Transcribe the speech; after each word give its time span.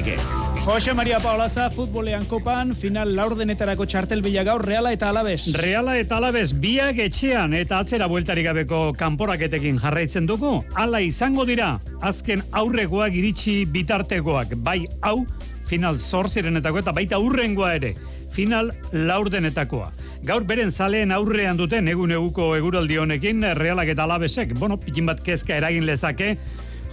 Legez. 0.00 0.22
Jose 0.64 0.94
Maria 0.94 1.18
Paolaza 1.20 1.66
futbolean 1.68 2.22
kopan 2.24 2.70
final 2.72 3.10
laurdenetarako 3.16 3.84
txartel 3.84 4.22
bila 4.24 4.44
gaur 4.48 4.62
Reala 4.64 4.94
eta 4.96 5.10
Alabez. 5.12 5.52
Reala 5.60 5.98
eta 6.00 6.16
Alabez 6.16 6.54
biak 6.56 6.96
etxean 7.04 7.52
eta 7.58 7.82
atzera 7.84 8.08
bueltarik 8.08 8.46
gabeko 8.48 8.94
kanporaketekin 8.96 9.76
jarraitzen 9.82 10.24
dugu. 10.30 10.54
Hala 10.72 11.02
izango 11.04 11.44
dira 11.44 11.74
azken 12.00 12.40
aurregoak 12.62 13.12
iritsi 13.12 13.66
bitartegoak. 13.68 14.56
Bai 14.64 14.86
hau 15.02 15.26
final 15.68 16.00
zorzirenetako 16.00 16.80
eta 16.80 16.96
baita 16.96 17.20
urrengoa 17.20 17.74
ere 17.76 17.92
final 18.32 18.72
laurdenetakoa. 18.92 19.90
Gaur 20.24 20.44
beren 20.48 20.70
zaleen 20.70 21.12
aurrean 21.12 21.56
duten 21.60 21.88
egun 21.88 22.12
eguko 22.12 22.54
eguraldi 22.56 22.98
honekin 23.00 23.44
Realak 23.56 23.92
eta 23.92 24.04
Alabezek, 24.04 24.52
bueno, 24.58 24.76
pikin 24.80 25.08
bat 25.08 25.20
kezka 25.24 25.56
eragin 25.56 25.86
lezake, 25.88 26.34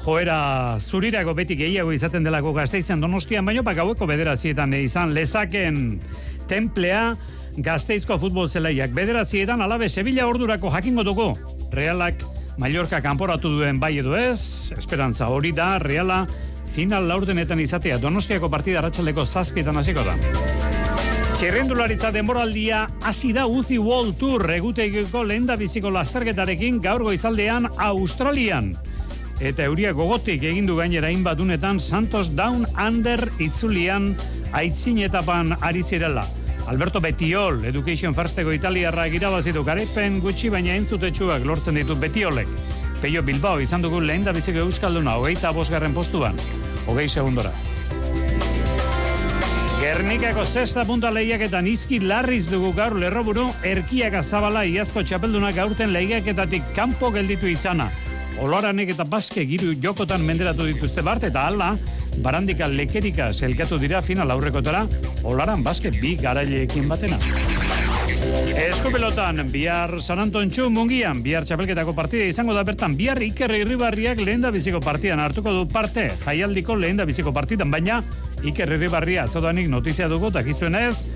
joera 0.08 0.80
zurirago 0.80 1.34
beti 1.36 1.58
gehiago 1.60 1.92
izaten 1.92 2.24
delako 2.24 2.54
gazteizen 2.56 3.02
donostian, 3.04 3.44
baino 3.44 3.60
pa 3.68 3.74
gaueko 3.76 4.08
bederatzietan 4.08 4.72
izan 4.80 5.12
lezaken 5.12 6.00
templea 6.48 7.18
gazteizko 7.58 8.16
futbol 8.22 8.48
zelaiak. 8.48 8.94
Bederatzietan 8.96 9.60
alabe 9.62 9.90
Sevilla 9.90 10.30
ordurako 10.30 10.72
jakingo 10.72 11.04
dugu. 11.04 11.34
Realak 11.76 12.24
Mallorca 12.58 13.02
kanporatu 13.04 13.52
duen 13.58 13.82
bai 13.84 13.98
edo 14.00 14.16
ez, 14.16 14.72
esperantza 14.78 15.28
hori 15.28 15.52
da, 15.52 15.76
Reala 15.84 16.24
final 16.72 17.10
laurdenetan 17.10 17.60
izatea 17.60 18.00
Donostiako 18.00 18.48
partida 18.50 18.82
ratxaleko 18.88 19.26
zazpietan 19.28 19.84
hasiko 19.84 20.08
da. 20.08 20.16
Txirrendularitza 21.38 22.14
denboraldia 22.16 22.86
hasi 23.04 23.34
da 23.36 23.44
Uzi 23.46 23.76
World 23.78 24.16
Tour 24.18 24.48
egutegiko 24.56 25.28
lehen 25.28 25.52
da 25.52 25.60
biziko 25.60 25.92
lasterketarekin 25.92 26.80
gaurgo 26.80 27.12
izaldean 27.12 27.68
Australian 27.76 28.78
eta 29.40 29.68
euria 29.70 29.92
gogotik 29.94 30.44
egindu 30.44 30.76
gainera 30.78 31.12
inbadunetan 31.14 31.80
Santos 31.80 32.32
Down 32.36 32.66
Under 32.74 33.22
itzulian 33.40 34.16
aitzin 34.52 35.00
etapan 35.06 35.56
ari 35.62 35.84
zirela. 35.84 36.26
Alberto 36.68 37.00
Betiol, 37.00 37.64
Education 37.66 38.16
Firsteko 38.16 38.52
italiarra 38.52 39.08
irabazitu 39.08 39.64
garepen 39.64 40.20
gutxi 40.20 40.50
baina 40.52 40.76
entzutetsuak 40.76 41.46
lortzen 41.46 41.78
ditu 41.80 41.96
Betiolek. 41.96 42.50
Peio 43.02 43.22
Bilbao 43.24 43.62
izan 43.62 43.82
dugu 43.86 44.02
lehen 44.02 44.26
da 44.26 44.34
biziko 44.34 44.66
euskalduna 44.66 45.16
hogeita 45.22 45.54
bosgarren 45.56 45.94
postuan. 45.94 46.36
Hogei 46.88 47.08
segundora. 47.08 47.54
Gernikako 49.78 50.44
zesta 50.44 50.84
punta 50.90 51.12
lehiaketan 51.14 51.68
izki 51.70 52.02
larriz 52.02 52.48
dugu 52.50 52.74
gaur 52.76 52.98
lerroburu 52.98 53.46
erkiak 53.64 54.18
azabala 54.20 54.66
iazko 54.66 55.06
txapeldunak 55.06 55.56
gaurten 55.56 55.94
lehiaketatik 55.94 56.74
kanpo 56.76 57.14
gelditu 57.14 57.48
izana. 57.48 57.88
Oloranek 58.38 58.92
eta 58.94 59.06
baske 59.10 59.44
giru 59.50 59.72
jokotan 59.82 60.22
menderatu 60.22 60.68
dituzte 60.68 61.02
bart 61.02 61.24
eta 61.26 61.48
hala, 61.50 61.72
barandika 62.22 62.68
lekerika 62.70 63.32
zelkatu 63.34 63.80
dira 63.82 64.02
final 64.06 64.30
aurrekotara, 64.36 64.84
olaran 65.26 65.64
baske 65.66 65.90
bi 65.96 66.16
garaileekin 66.22 66.86
batena. 66.90 67.18
Eskupelotan, 68.58 69.42
bihar 69.52 69.96
San 70.02 70.20
Anton 70.20 70.52
Txu 70.54 70.68
mungian, 70.74 71.24
bihar 71.26 71.46
txapelketako 71.48 71.94
partida 71.98 72.28
izango 72.30 72.54
da 72.54 72.64
bertan, 72.68 72.98
bihar 72.98 73.22
Iker 73.24 73.54
Irribarriak 73.58 74.22
lehen 74.22 74.46
da 74.46 74.52
biziko 74.54 74.82
partidan 74.84 75.22
hartuko 75.24 75.54
du 75.56 75.66
parte, 75.72 76.10
jaialdiko 76.26 76.76
lehen 76.78 77.02
da 77.02 77.06
biziko 77.10 77.34
partidan, 77.34 77.72
baina 77.74 78.02
Iker 78.46 78.74
Irribarria 78.78 79.26
atzodanik 79.26 79.70
notizia 79.72 80.10
dugu, 80.12 80.30
takizuen 80.34 80.78
ez, 80.78 81.08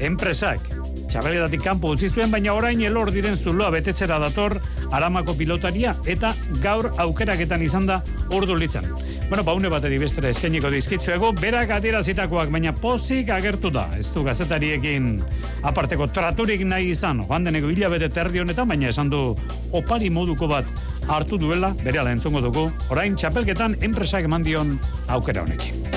enpresak, 0.00 0.83
txapelketatik 1.14 1.62
kanpo 1.62 1.92
utzi 1.94 2.08
zuen, 2.10 2.32
baina 2.32 2.56
orain 2.58 2.80
elor 2.82 3.12
diren 3.14 3.36
zuloa 3.38 3.68
betetzera 3.70 4.16
dator 4.18 4.56
aramako 4.90 5.36
pilotaria 5.38 5.92
eta 6.10 6.32
gaur 6.62 6.88
aukeraketan 7.04 7.62
izan 7.62 7.86
da 7.86 8.00
urdu 8.34 8.56
litzen. 8.58 8.88
Bueno, 9.28 9.44
baune 9.46 9.70
bat 9.70 9.86
edibestere 9.86 10.32
eskeniko 10.34 10.72
dizkitzuego, 10.74 11.30
berak 11.38 11.70
adierazitakoak, 11.78 12.50
baina 12.50 12.74
pozik 12.74 13.30
agertu 13.30 13.70
da. 13.70 13.86
Ez 13.98 14.10
du 14.12 14.26
gazetariekin 14.26 15.08
aparteko 15.62 16.10
traturik 16.10 16.66
nahi 16.66 16.90
izan, 16.96 17.22
joan 17.28 17.46
deneko 17.46 17.70
hilabete 17.70 18.10
terdi 18.10 18.42
honetan, 18.42 18.68
baina 18.74 18.90
esan 18.90 19.14
du 19.14 19.22
opari 19.72 20.10
moduko 20.10 20.50
bat 20.50 20.66
hartu 21.06 21.38
duela, 21.38 21.76
bere 21.84 22.02
ala 22.02 22.16
entzongo 22.16 22.42
dugu, 22.42 22.70
orain 22.90 23.14
txapelketan 23.14 23.78
enpresak 23.86 24.26
eman 24.26 24.42
dion 24.42 24.80
aukera 25.14 25.46
honekin. 25.46 25.93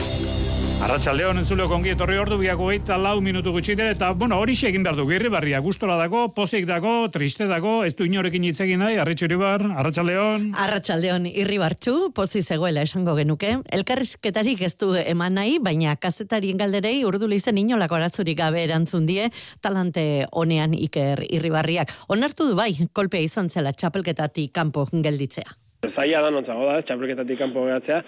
Arratxaldeon 0.77 1.39
entzuleo 1.41 1.65
kongi 1.71 1.89
etorri 1.89 2.19
ordu 2.21 2.35
biako 2.37 2.67
eta 2.69 2.99
lau 3.01 3.15
minutu 3.25 3.49
gutxire, 3.49 3.87
eta, 3.95 4.11
bueno, 4.13 4.37
hori 4.37 4.53
egin 4.53 4.83
behar 4.85 4.95
du, 4.99 5.07
girri 5.09 5.31
barria, 5.33 5.57
gustora 5.59 5.95
dago, 5.97 6.27
pozik 6.35 6.67
dago, 6.69 7.09
triste 7.09 7.47
dago, 7.49 7.83
ez 7.83 7.95
du 7.97 8.05
inorekin 8.05 8.43
hitz 8.45 8.59
egin 8.61 8.79
nahi, 8.85 8.99
arritxu 9.01 9.25
iribar, 9.25 9.65
arratxaldeon. 9.81 10.51
Arratxaldeon, 10.53 11.25
irri 11.33 11.57
bartxu, 11.57 12.11
pozi 12.13 12.43
zegoela 12.43 12.85
esango 12.85 13.17
genuke. 13.17 13.55
Elkarrizketarik 13.73 14.61
ez 14.61 14.75
du 14.77 14.93
eman 15.01 15.33
nahi, 15.41 15.57
baina 15.57 15.95
kazetarien 15.97 16.61
galderei 16.61 17.01
urdu 17.09 17.31
izen 17.33 17.57
inolako 17.57 17.97
arazurik 17.97 18.37
gabe 18.37 18.61
erantzun 18.63 19.09
die, 19.09 19.31
talante 19.61 20.27
honean 20.31 20.77
iker 20.77 21.25
irribarriak. 21.25 21.89
Onartu 22.07 22.51
du 22.51 22.55
bai, 22.55 22.75
kolpea 22.93 23.25
izan 23.25 23.49
zela 23.49 23.73
txapelketatik 23.73 24.53
kanpo 24.53 24.85
gelditzea. 24.93 25.57
Zaila 25.95 26.21
da 26.21 26.29
nontzago 26.33 26.69
da, 26.69 26.81
txapelketatik 26.85 27.37
kanpo 27.41 27.65
gehatzea, 27.65 28.03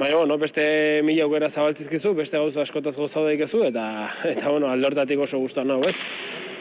Baina, 0.00 0.16
bueno, 0.16 0.38
beste 0.40 1.02
mila 1.04 1.26
aukera 1.26 1.50
zabaltzizkizu, 1.52 2.14
beste 2.16 2.38
gauza 2.38 2.62
askotaz 2.62 2.94
gauza 2.96 3.20
daikezu, 3.26 3.58
eta, 3.66 3.82
eta 4.30 4.48
bueno, 4.48 4.70
aldortatik 4.72 5.20
oso 5.26 5.36
guztuan 5.42 5.68
nago, 5.68 5.84
ez? 5.90 5.96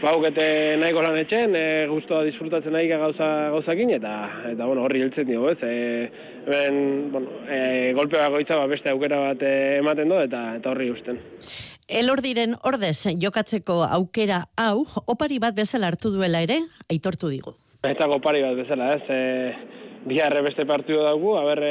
Baukete 0.01 0.47
nahiko 0.79 0.99
lan 1.05 1.15
etxen, 1.21 1.55
e, 1.55 1.63
guztua 1.87 2.25
disfrutatzen 2.27 2.75
nahi 2.75 2.89
gauza, 2.91 3.29
gauzakin, 3.55 3.93
eta, 3.95 4.11
eta 4.51 4.67
bueno, 4.67 4.83
horri 4.83 5.05
hiltzen 5.05 5.31
dugu, 5.31 5.53
ez? 5.53 5.57
E, 5.63 6.11
ben, 6.49 6.83
bueno, 7.15 7.39
e, 7.47 7.61
golpe 7.95 8.19
bakoitza 8.19 8.59
ba, 8.59 8.67
beste 8.67 8.91
aukera 8.91 9.23
bat 9.29 9.47
e, 9.47 9.55
ematen 9.79 10.11
du, 10.11 10.19
eta, 10.19 10.43
eta 10.59 10.75
horri 10.75 10.91
usten. 10.91 11.23
Elor 11.87 12.19
diren 12.25 12.59
ordez 12.67 12.97
jokatzeko 13.23 13.85
aukera 13.87 14.43
hau, 14.59 14.83
opari 15.07 15.39
bat 15.39 15.55
bezala 15.55 15.87
hartu 15.87 16.11
duela 16.11 16.43
ere, 16.43 16.59
aitortu 16.91 17.31
digu. 17.31 17.55
Eta 17.87 18.11
opari 18.11 18.43
bat 18.43 18.59
bezala, 18.59 18.97
ez? 18.99 19.03
E, 19.07 19.79
biharre 20.07 20.41
beste 20.45 20.65
partidu 20.67 21.01
dugu, 21.03 21.33
haber 21.39 21.61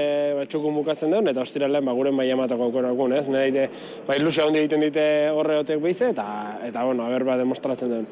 batxukun 0.43 0.77
bukatzen 0.81 1.13
duen, 1.13 1.29
eta 1.31 1.43
ostiralean 1.47 1.87
ba, 1.89 1.95
gure 1.97 2.13
maia 2.13 2.37
matako 2.37 2.69
aukera 2.69 2.93
dugun, 2.93 3.15
ez? 3.17 3.25
Nire 3.29 3.49
ite, 3.49 3.67
ba, 4.07 4.17
ilusia 4.19 4.45
hondi 4.47 4.61
egiten 4.63 4.85
dite 4.85 5.05
horre 5.33 5.59
hotek 5.63 5.81
behize, 5.83 6.11
eta, 6.13 6.27
eta 6.69 6.85
bueno, 6.85 7.07
haber 7.09 7.25
ba, 7.29 7.39
demostratzen 7.41 7.93
duen. 7.95 8.09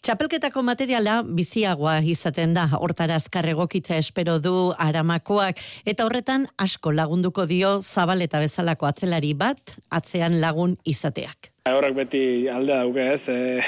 Txapelketako 0.00 0.62
materiala 0.64 1.18
biziagoa 1.26 1.98
izaten 2.08 2.54
da, 2.56 2.66
hortara 2.80 3.18
azkar 3.20 3.50
egokitza 3.52 3.98
espero 4.00 4.38
du 4.40 4.54
aramakoak, 4.78 5.60
eta 5.84 6.06
horretan 6.08 6.48
asko 6.56 6.94
lagunduko 6.96 7.44
dio 7.50 7.78
zabal 7.80 8.24
eta 8.24 8.40
bezalako 8.40 8.88
atzelari 8.88 9.34
bat, 9.34 9.76
atzean 9.90 10.40
lagun 10.40 10.78
izateak. 10.88 11.52
Horrek 11.68 11.94
beti 11.98 12.22
aldea 12.48 12.80
dauke, 12.86 13.06
ez? 13.12 13.20
E, 13.28 13.60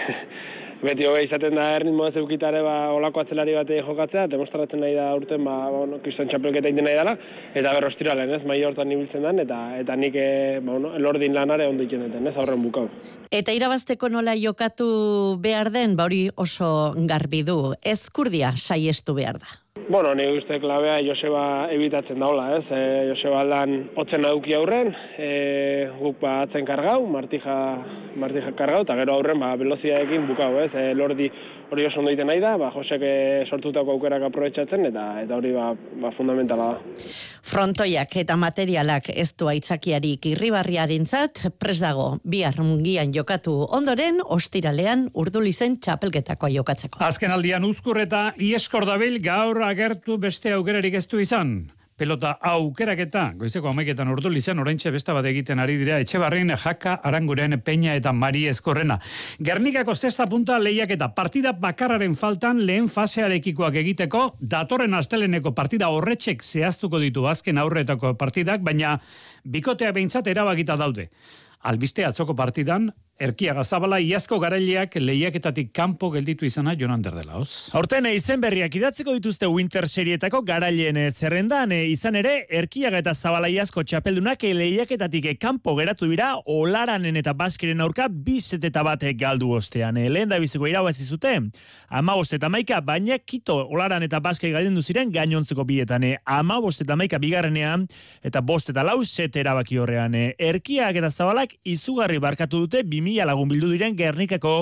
beti 0.83 1.07
hogei 1.07 1.27
izaten 1.29 1.57
da 1.59 1.69
erritmoa 1.77 2.11
zeukitare 2.13 2.63
ba, 2.65 2.75
olako 2.97 3.23
atzelari 3.23 3.55
bat 3.55 3.71
jokatzea, 3.87 4.27
demostratzen 4.33 4.83
nahi 4.83 4.97
da 4.99 5.09
urten, 5.17 5.45
ba, 5.47 5.57
bueno, 5.71 6.01
kriston 6.05 6.31
txapelketa 6.31 6.71
egiten 6.71 6.89
nahi 6.89 6.99
dela, 6.99 7.15
eta 7.55 7.75
berro 7.77 7.91
estiralen, 7.93 8.35
ez, 8.37 8.43
mai 8.49 8.59
hortan 8.67 8.91
nibiltzen 8.91 9.27
den, 9.29 9.43
eta, 9.47 9.61
eta 9.79 9.97
nik, 9.99 10.19
e, 10.19 10.61
ba, 10.61 10.73
bueno, 10.73 10.95
elordin 10.99 11.35
lanare 11.39 11.71
ondo 11.71 11.87
egiten 11.87 12.09
duten, 12.09 12.27
ez, 12.27 12.37
aurren 12.37 12.63
bukau. 12.67 12.89
Eta 13.33 13.55
irabazteko 13.55 14.11
nola 14.13 14.35
jokatu 14.37 14.91
behar 15.43 15.73
den, 15.75 15.97
ba 15.97 16.11
hori 16.11 16.27
oso 16.37 16.93
garbi 17.09 17.45
du, 17.47 17.59
ezkurdia 17.95 18.57
saiestu 18.59 19.15
behar 19.19 19.39
da. 19.43 19.62
Bueno, 19.89 20.15
ni 20.15 20.25
uste 20.39 20.61
klabea 20.61 20.99
Joseba 21.05 21.69
ebitatzen 21.73 22.21
daula, 22.21 22.45
ez? 22.59 22.65
E, 22.71 22.81
Joseba 23.11 23.41
aldan 23.43 23.75
otzen 23.99 24.25
auki 24.29 24.55
aurren, 24.55 24.93
e, 25.19 25.31
guk 25.99 26.21
ba 26.21 26.43
atzen 26.45 26.65
kargau, 26.69 27.07
martija, 27.11 27.57
martija 28.21 28.53
kargau, 28.59 28.83
eta 28.87 28.97
gero 29.01 29.17
aurren 29.17 29.41
ba, 29.43 29.55
veloziaekin 29.59 30.29
bukau, 30.29 30.53
ez? 30.63 30.71
E, 30.77 30.93
lordi 30.95 31.31
hori 31.73 31.87
oso 31.89 32.03
ondo 32.03 32.25
nahi 32.29 32.41
da, 32.41 32.53
ba, 32.61 32.69
Josek 32.75 33.03
sortutako 33.49 33.95
aukerak 33.97 34.27
aprobetsatzen, 34.29 34.85
eta 34.91 35.07
eta 35.23 35.39
hori 35.41 35.53
ba, 35.57 35.71
ba 36.05 36.13
fundamentala 36.13 36.67
da. 36.75 37.07
Frontoiak 37.43 38.17
eta 38.21 38.37
materialak 38.37 39.09
ez 39.09 39.31
du 39.33 39.49
aitzakiarik 39.49 40.29
irribarriaren 40.35 41.09
zat, 41.09 41.47
pres 41.59 41.81
dago, 41.81 42.19
bihar 42.29 42.61
mungian 42.61 43.13
jokatu 43.17 43.57
ondoren, 43.73 44.21
ostiralean 44.37 45.09
urdulizen 45.17 45.79
txapelgetakoa 45.81 46.53
jokatzeko. 46.53 47.01
Azken 47.09 47.33
aldian 47.33 47.65
uzkurreta, 47.65 48.29
ieskor 48.37 48.87
dabil 48.89 49.17
gaur 49.25 49.62
agertu 49.65 50.19
beste 50.19 50.53
aukerarik 50.53 50.95
ez 50.95 51.07
du 51.09 51.21
izan. 51.23 51.73
Pelota 51.97 52.33
aukeraketa, 52.41 53.27
goizeko 53.39 53.69
amaiketan 53.69 54.09
urdu 54.11 54.31
lizan, 54.33 54.59
oraintxe 54.59 54.91
besta 54.91 55.13
bat 55.15 55.27
egiten 55.29 55.61
ari 55.61 55.77
dira, 55.77 55.99
etxe 56.01 56.19
jaka, 56.65 56.95
aranguren, 57.05 57.61
peña 57.61 57.95
eta 57.95 58.13
mari 58.13 58.47
eskorrena. 58.49 58.99
Gernikako 59.39 59.95
zesta 59.95 60.27
punta 60.27 60.59
lehiak 60.59 60.91
eta 60.91 61.15
partida 61.15 61.53
bakarraren 61.53 62.15
faltan 62.15 62.65
lehen 62.67 62.89
fasearekikoak 62.89 63.75
egiteko, 63.75 64.37
datorren 64.41 64.95
asteleneko 64.95 65.53
partida 65.53 65.91
horretxek 65.91 66.43
zehaztuko 66.43 66.99
ditu 66.99 67.27
azken 67.27 67.59
aurretako 67.59 68.15
partidak, 68.15 68.63
baina 68.63 68.99
bikotea 69.45 69.93
behintzat 69.93 70.27
erabakita 70.27 70.77
daude. 70.77 71.11
Albiste 71.63 72.05
atzoko 72.05 72.35
partidan, 72.35 72.91
Erkiaga 73.23 73.63
zabala 73.63 74.01
iazko 74.03 74.41
garaileak 74.43 74.97
lehiaketatik 74.99 75.69
kanpo 75.77 76.09
gelditu 76.11 76.43
izana 76.49 76.73
Jonan 76.75 77.05
Derdelaoz. 77.05 77.69
Aurten 77.79 78.09
izen 78.11 78.41
berriak 78.43 78.75
idatziko 78.75 79.13
dituzte 79.15 79.47
Winter 79.47 79.87
serietako 79.87 80.41
garaileen 80.49 80.99
zerrendan 81.13 81.71
eh, 81.71 81.85
izan 81.93 82.19
ere 82.19 82.33
Erkiaga 82.51 82.99
eta 82.99 83.13
Zabala 83.15 83.47
iazko 83.53 83.85
txapeldunak 83.87 84.43
lehiaketatik 84.43 85.29
kanpo 85.39 85.77
geratu 85.79 86.09
dira 86.11 86.33
Olaranen 86.51 87.21
eta 87.21 87.31
Baskiren 87.39 87.85
aurka 87.85 88.09
bizet 88.11 88.65
eta 88.67 88.83
bate 88.83 89.13
galdu 89.15 89.53
ostean. 89.55 90.01
Eh, 90.03 90.09
Lehen 90.11 90.33
da 90.35 90.41
biziko 90.43 90.67
irabazi 90.67 91.07
zute, 91.07 91.37
amabost 91.91 92.35
eta 92.35 92.49
maika, 92.51 92.81
baina 92.81 93.21
kito 93.23 93.61
Olaran 93.69 94.03
eta 94.03 94.19
Baske 94.19 94.51
gaidendu 94.51 94.83
ziren 94.83 95.13
gainontzeko 95.15 95.63
bietan. 95.69 96.03
eh, 96.03 96.17
Amabost 96.27 96.83
eta 96.83 96.97
maika 96.97 97.23
bigarrenean 97.23 97.87
eta 98.25 98.43
bost 98.43 98.75
eta 98.75 98.83
lau 98.83 98.99
set 99.05 99.37
erabaki 99.37 99.79
horrean. 99.79 100.15
eh. 100.17 100.35
Erkiak 100.39 100.97
eta 100.97 101.11
Zabalak 101.11 101.55
izugarri 101.63 102.19
barkatu 102.19 102.67
dute 102.67 102.83
2000 102.83 103.12
lagun 103.29 103.51
bildu 103.51 103.71
diren 103.75 103.97
Gernikako 103.99 104.55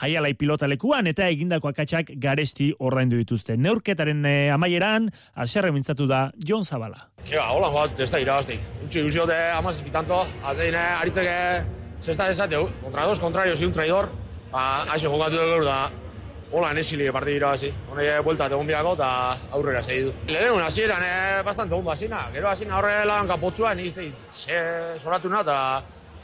jaialai 0.00 0.34
pilotalekuan 0.34 1.06
eta 1.06 1.28
egindako 1.30 1.70
akatsak 1.70 2.14
garesti 2.22 2.72
ordaindu 2.78 3.20
dituzte. 3.20 3.56
Neurketaren 3.56 4.26
eh, 4.26 4.50
amaieran 4.54 5.08
haserre 5.34 5.72
mintzatu 5.72 6.06
da 6.10 6.26
Jon 6.36 6.64
Zabala. 6.64 7.08
Ega, 7.28 7.46
hola 7.54 7.70
joat, 7.70 8.00
ez 8.00 8.10
da 8.10 8.20
irabaztik. 8.22 8.60
Utsi, 8.84 9.06
utsi 9.06 9.22
hote 9.22 9.38
amaz 9.54 9.78
bitanto, 9.86 10.24
atzein 10.42 10.74
aritzeke 10.74 11.38
zesta 12.02 12.30
esateu, 12.30 12.68
kontra 12.82 13.06
dos, 13.06 13.20
kontrario, 13.20 13.56
si 13.56 13.64
un 13.64 13.72
traidor, 13.72 14.10
ba, 14.50 14.84
haxe 14.90 15.06
jokatu 15.06 15.38
dugu 15.38 15.64
da, 15.64 15.78
hola 16.52 16.72
nesili 16.76 17.08
partid 17.12 17.38
irabazi. 17.38 17.70
Hone 17.90 18.08
buelta 18.26 18.50
egon 18.50 18.68
biako 18.68 18.92
eta 18.98 19.08
aurrera 19.56 19.82
segidu. 19.82 20.12
Lehen 20.28 20.60
hasieran 20.60 21.02
eh, 21.06 21.42
bastante 21.44 21.74
ondo 21.74 21.90
hasina, 21.90 22.26
gero 22.34 22.50
hasina 22.50 22.78
horre 22.78 23.04
lan 23.08 23.30
kapotzuan, 23.30 23.80
izte, 23.80 24.10
ze 24.28 24.60
soratu 24.98 25.30
na, 25.32 25.40
eta 25.40 25.58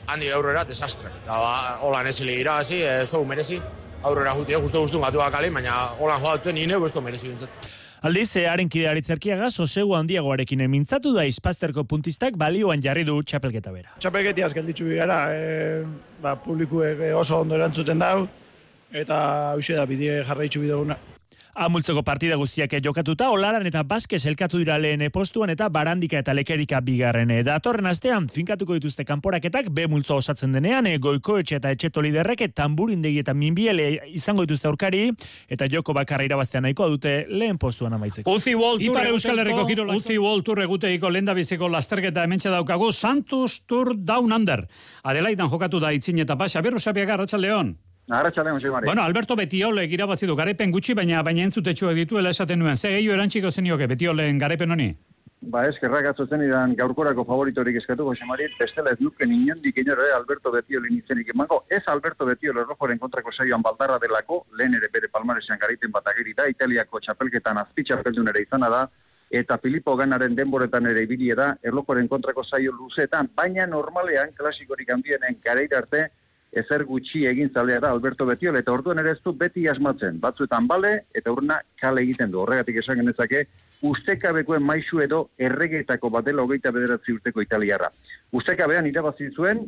handi 0.09 0.31
aurrera 0.33 0.65
desastre. 0.65 1.11
Eta 1.23 1.37
ba, 1.43 1.57
hola 1.85 2.03
nesili 2.07 2.39
irabazi, 2.41 2.81
ez 2.83 3.11
dugu 3.11 3.27
merezi, 3.29 3.59
aurrera 4.03 4.33
juti, 4.39 4.57
justu 4.57 4.85
guztun 4.87 5.05
gatu 5.05 5.21
bakali, 5.21 5.51
baina 5.53 5.77
hola 5.99 6.17
joatu 6.23 6.55
ni 6.55 6.67
neu 6.67 6.87
ez 6.87 6.93
dugu 6.95 7.05
merezi 7.05 7.29
bintzat. 7.29 7.69
Aldiz, 8.09 8.29
haren 8.47 8.69
kide 8.71 8.87
aritzerkiaga, 8.87 9.49
sosegu 9.51 9.97
handiagoarekin 9.99 10.61
emintzatu 10.69 11.11
da 11.17 11.25
izpasterko 11.27 11.83
puntistak 11.91 12.37
balioan 12.39 12.83
jarri 12.83 13.03
du 13.05 13.17
txapelketa 13.27 13.73
bera. 13.75 13.97
Txapelketiaz 13.99 14.53
gelditzu 14.55 14.87
bigara, 14.87 15.19
e, 15.35 15.83
ba, 16.23 16.37
publikuek 16.45 17.03
oso 17.19 17.43
ondo 17.43 17.59
erantzuten 17.59 17.99
dau, 17.99 18.29
eta 18.95 19.19
hause 19.51 19.75
da 19.75 19.87
bidie 19.91 20.23
jarraitzu 20.23 20.63
bideguna. 20.63 20.97
Amultzeko 21.59 22.05
partida 22.07 22.37
guztiak 22.39 22.77
jokatuta, 22.79 23.33
olaran 23.35 23.67
eta 23.67 23.81
baskez 23.83 24.21
elkatu 24.31 24.61
dira 24.61 24.77
lehen 24.79 25.01
postuan 25.11 25.51
eta 25.51 25.67
barandika 25.75 26.21
eta 26.23 26.31
lekerika 26.31 26.79
bigarren. 26.87 27.33
Datorren 27.43 27.89
astean, 27.91 28.29
finkatuko 28.31 28.77
dituzte 28.77 29.03
kanporaketak 29.05 29.73
B 29.75 29.89
multzo 29.91 30.21
osatzen 30.23 30.55
denean, 30.55 30.87
e, 30.87 31.01
goikoetxe 31.03 31.59
eta 31.59 31.73
etxeto 31.75 32.05
liderrek 32.07 32.45
tamburindegi 32.55 33.25
eta 33.25 33.35
minbiele 33.35 33.89
izango 34.15 34.47
dituzte 34.47 34.71
aurkari, 34.71 35.09
eta 35.51 35.67
joko 35.67 35.97
bakarra 35.99 36.29
irabaztean 36.29 36.63
nahikoa 36.63 36.93
dute 36.95 37.17
lehen 37.29 37.59
postuan 37.59 37.99
amaitzeko. 37.99 38.39
Uzi 38.39 38.55
World 38.55 38.87
Tour 38.87 39.11
Euskal 39.11 39.43
Herriko 39.43 39.67
Kirol, 39.67 39.93
Uzi 39.97 40.19
World 40.19 40.47
Tour 40.47 40.63
eguteiko 40.63 41.11
biziko 41.35 41.69
lasterketa 41.69 42.23
hementxe 42.23 42.51
daukagu, 42.51 42.93
Santos 42.93 43.67
Tour 43.67 43.97
Down 43.97 44.33
Under. 44.33 44.69
Adelaidan 45.03 45.51
jokatu 45.51 45.81
da 45.81 45.91
itzin 45.91 46.21
eta 46.21 46.39
pasa, 46.39 46.63
birro 46.63 46.79
sabiaga, 46.79 47.19
León. 47.39 47.77
Arratxaldeon, 48.09 48.57
Jose 48.57 48.71
Mari. 48.71 48.87
Bueno, 48.87 49.03
Alberto 49.03 49.37
Betiole 49.37 49.85
irabazi 49.85 50.27
du 50.27 50.35
garaipen 50.37 50.71
gutxi, 50.73 50.95
baina 50.95 51.23
baina 51.23 51.43
entzutetxuak 51.45 51.95
dituela 51.95 52.31
esaten 52.31 52.59
nuen. 52.59 52.77
Ze 52.77 52.89
gehiago 52.95 53.15
erantziko 53.15 53.51
zenioke 53.51 53.87
Betiolen 53.87 54.39
garaipen 54.39 54.71
honi? 54.71 54.89
Ba, 55.41 55.67
eskerrak 55.69 56.09
atzotzen 56.11 56.41
idan 56.43 56.73
gaurkorako 56.75 57.23
favoritorik 57.29 57.77
eskatu, 57.79 58.07
Jose 58.09 58.25
Mari, 58.27 58.49
bestela 58.59 58.91
ez 58.91 58.99
nuken 59.01 59.31
inondik 59.33 59.77
inore 59.79 60.09
Alberto 60.17 60.51
Betiolin 60.51 60.97
izenik 60.99 61.29
emango. 61.35 61.61
Ez 61.71 61.83
Alberto 61.87 62.27
Betiole 62.27 62.65
rojoren 62.65 62.99
kontrako 62.99 63.31
saioan 63.33 63.63
baldarra 63.63 64.01
delako, 64.03 64.47
lehen 64.59 64.75
ere 64.75 64.89
bere 64.93 65.13
palmaresean 65.13 65.61
garaiten 65.61 65.93
bat 65.93 66.09
ageri 66.11 66.35
da, 66.35 66.49
Italiako 66.49 67.01
txapelketan 67.05 67.61
azpitxapeldun 67.63 68.33
ere 68.33 68.43
izana 68.43 68.73
da, 68.73 68.83
eta 69.31 69.59
Filipo 69.63 69.95
Ganaren 69.97 70.35
denboretan 70.35 70.89
ere 70.91 71.05
ibili 71.05 71.29
da, 71.37 71.53
erlojoren 71.63 72.09
kontrako 72.09 72.43
saio 72.43 72.73
luzeetan, 72.73 73.29
baina 73.37 73.67
normalean 73.67 74.33
klasikorik 74.35 74.91
handienen 74.91 75.39
gareira 75.45 75.85
arte, 75.85 76.09
ezer 76.53 76.85
gutxi 76.89 77.25
egin 77.29 77.51
zalea 77.55 77.81
da 77.81 77.91
Alberto 77.93 78.27
Betiol, 78.27 78.57
eta 78.57 78.73
orduan 78.73 78.99
ere 79.03 79.13
ez 79.13 79.21
du 79.25 79.33
beti 79.33 79.67
asmatzen, 79.69 80.21
batzuetan 80.21 80.67
bale, 80.67 80.93
eta 81.15 81.33
urna 81.33 81.59
kale 81.81 82.03
egiten 82.03 82.31
du, 82.33 82.41
horregatik 82.43 82.81
esan 82.83 83.01
genezake, 83.03 83.45
ustekabekoen 83.83 84.65
maisu 84.65 85.03
edo 85.05 85.29
erregetako 85.39 86.11
batela 86.11 86.43
hogeita 86.43 86.73
bederatzi 86.75 87.13
urteko 87.19 87.45
italiarra. 87.45 87.91
Ustekabean 88.33 88.87
irabazi 88.87 89.31
zuen, 89.35 89.67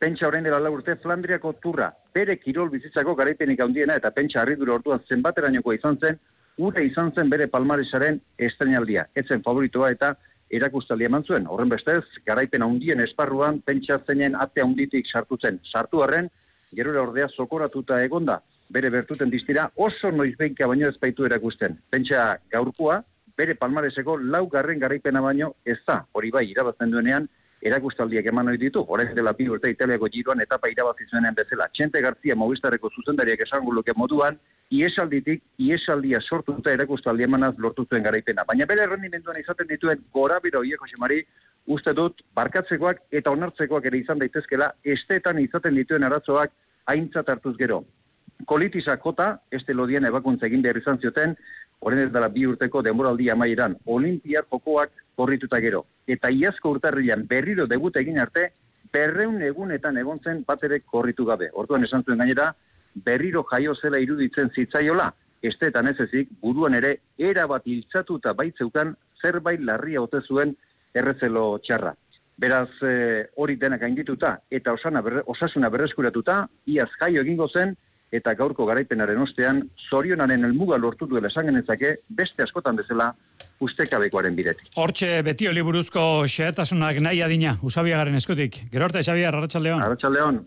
pentsa 0.00 0.28
orain 0.28 0.44
dela 0.44 0.58
lau 0.60 0.74
urte 0.74 0.98
Flandriako 1.02 1.54
turra, 1.62 1.92
bere 2.14 2.36
kirol 2.36 2.68
bizitzako 2.70 3.14
garaipenik 3.14 3.60
handiena, 3.60 3.96
eta 3.96 4.10
pentsa 4.10 4.42
harridura 4.42 4.74
orduan 4.80 5.00
zenbaterainokoa 5.08 5.78
izan 5.78 5.96
zen, 6.02 6.18
ure 6.58 6.84
izan 6.84 7.12
zen 7.14 7.30
bere 7.30 7.46
palmaresaren 7.46 8.18
estrenaldia, 8.36 9.06
etzen 9.16 9.42
favoritoa 9.44 9.92
eta 9.94 10.16
erakustaldi 10.50 11.06
eman 11.08 11.24
zuen. 11.24 11.46
Horren 11.46 11.68
bestez, 11.72 12.04
garaipen 12.26 12.64
handien 12.64 13.00
esparruan 13.04 13.60
pentsa 13.66 13.98
zenen 14.06 14.36
ate 14.36 14.62
handitik 14.64 15.06
sartu 15.06 15.38
zen. 15.40 15.60
Sartu 15.72 16.02
harren, 16.02 16.30
gerora 16.74 17.02
ordea 17.02 17.28
zokoratuta 17.28 18.00
egonda, 18.04 18.40
bere 18.70 18.90
bertuten 18.90 19.30
distira 19.30 19.68
oso 19.76 20.10
noizbeinka 20.12 20.66
baino 20.66 20.88
ez 20.88 20.96
baitu 21.00 21.26
erakusten. 21.28 21.78
Pentsa 21.90 22.38
gaurkoa, 22.52 23.02
bere 23.38 23.54
palmareseko 23.54 24.16
laugarren 24.18 24.80
garaipena 24.80 25.20
baino 25.24 25.54
ez 25.64 25.78
da, 25.86 26.02
hori 26.12 26.30
bai 26.34 26.46
irabazten 26.50 26.90
duenean, 26.90 27.28
erakustaldiak 27.62 28.26
eman 28.30 28.48
ohi 28.52 28.58
ditu, 28.58 28.84
orain 28.88 29.14
dela 29.14 29.32
bi 29.32 29.48
urte 29.50 29.70
Italiako 29.70 30.08
giroan 30.14 30.40
etapa 30.40 30.70
irabazi 30.70 31.08
zuenean 31.10 31.34
bezala. 31.34 31.66
Txente 31.74 32.00
Garzia 32.02 32.36
Movistareko 32.36 32.90
zuzendariak 32.94 33.42
esango 33.46 33.72
luke 33.72 33.92
moduan, 33.96 34.38
iesalditik, 34.70 35.42
iesaldia 35.58 36.20
sortuta 36.20 36.72
erakustaldi 36.72 37.26
emanaz 37.26 37.54
lortu 37.58 37.86
zuen 37.90 38.04
garaipena. 38.04 38.44
Baina 38.46 38.66
bere 38.66 38.84
errendimenduan 38.86 39.40
izaten 39.40 39.68
dituen 39.68 40.04
gora 40.14 40.38
biro 40.44 40.62
hieko 40.62 40.86
xemari, 40.86 41.22
uste 41.66 41.92
dut, 41.92 42.22
barkatzekoak 42.34 43.02
eta 43.10 43.30
onartzekoak 43.34 43.86
ere 43.90 43.98
izan 43.98 44.18
daitezkela, 44.22 44.72
estetan 44.84 45.40
izaten 45.42 45.74
dituen 45.74 46.04
arazoak 46.04 46.52
aintzat 46.86 47.28
hartuz 47.28 47.56
gero. 47.58 47.82
Kolitisa 48.46 48.96
kota, 49.02 49.40
este 49.50 49.74
lodien 49.74 50.06
ebakuntza 50.06 50.46
egin 50.46 50.62
behar 50.62 50.78
izan 50.78 51.00
zioten, 51.02 51.34
orain 51.80 52.06
ez 52.06 52.12
dela 52.14 52.28
bi 52.28 52.46
urteko 52.46 52.82
denboraldi 52.86 53.28
amaieran, 53.30 53.76
olimpiar 53.86 54.46
jokoak 54.46 54.94
korrituta 55.18 55.58
gero. 55.64 55.84
Eta 56.06 56.30
iazko 56.30 56.76
urtarrilan 56.76 57.26
berriro 57.30 57.66
debut 57.66 57.96
egin 57.98 58.20
arte, 58.22 58.52
berreun 58.94 59.42
egunetan 59.42 59.98
egon 60.00 60.20
zen 60.24 60.44
bat 60.46 60.62
ere 60.64 60.80
korritu 60.80 61.26
gabe. 61.28 61.50
Orduan 61.52 61.84
esan 61.84 62.04
zuen 62.06 62.22
gainera, 62.22 62.52
berriro 63.08 63.42
jaio 63.50 63.74
zela 63.74 64.00
iruditzen 64.04 64.52
zitzaiola, 64.54 65.10
estetan 65.42 65.90
ez 65.90 65.98
ezik, 66.06 66.30
buruan 66.42 66.74
ere, 66.78 66.96
erabat 67.18 67.66
hiltzatuta 67.66 68.34
baitzeukan 68.38 68.94
zerbait 69.22 69.62
larria 69.62 70.02
ote 70.02 70.22
zuen 70.22 70.54
errezelo 70.94 71.58
txarra. 71.66 71.94
Beraz, 72.38 72.70
eh, 72.86 73.26
hori 73.36 73.56
denak 73.58 73.82
gaindituta 73.82 74.36
eta 74.54 74.72
osana 74.78 75.02
berre, 75.02 75.24
osasuna 75.26 75.70
berreskuratuta, 75.74 76.44
iaz 76.66 76.90
jaio 77.00 77.22
egingo 77.26 77.48
zen, 77.48 77.74
eta 78.12 78.34
gaurko 78.34 78.66
garaipenaren 78.66 79.18
ostean, 79.22 79.62
zorionaren 79.90 80.44
helmuga 80.44 80.78
lortu 80.78 81.06
duela 81.06 81.28
esan 81.28 81.50
genezake, 81.50 81.98
beste 82.08 82.42
askotan 82.42 82.76
bezala, 82.76 83.12
ustekabekoaren 83.60 84.36
bidetik. 84.36 84.70
Hortxe 84.76 85.22
Betio 85.26 85.52
liburuzko 85.52 86.24
xehetasunak 86.26 87.02
nahi 87.04 87.22
adina, 87.22 87.58
usabiagaren 87.62 88.14
eskutik. 88.20 88.62
Gero 88.72 88.88
arte, 88.88 89.02
Xabiar, 89.02 89.34
Arratxaldeon. 89.34 89.82
Arratxaldeon. 89.82 90.46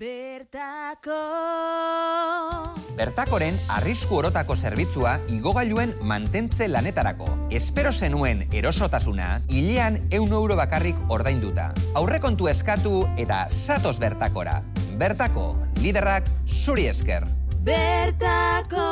Bertako 0.00 1.16
Bertakoren 2.96 3.56
arrisku 3.72 4.16
orotako 4.18 4.56
zerbitzua 4.56 5.14
igogailuen 5.32 5.94
mantentze 6.04 6.66
lanetarako. 6.68 7.28
Espero 7.52 7.92
zenuen 7.92 8.42
erosotasuna, 8.52 9.42
hilean 9.48 9.96
eun 10.10 10.32
euro 10.36 10.56
bakarrik 10.58 10.98
ordainduta. 11.08 11.70
Aurrekontu 11.96 12.48
eskatu 12.52 13.06
eta 13.16 13.46
satos 13.48 13.98
bertakora. 14.02 14.60
Bertako, 15.00 15.54
liderrak 15.80 16.26
zuri 16.44 16.82
esker. 16.90 17.24
Bertako 17.64 18.88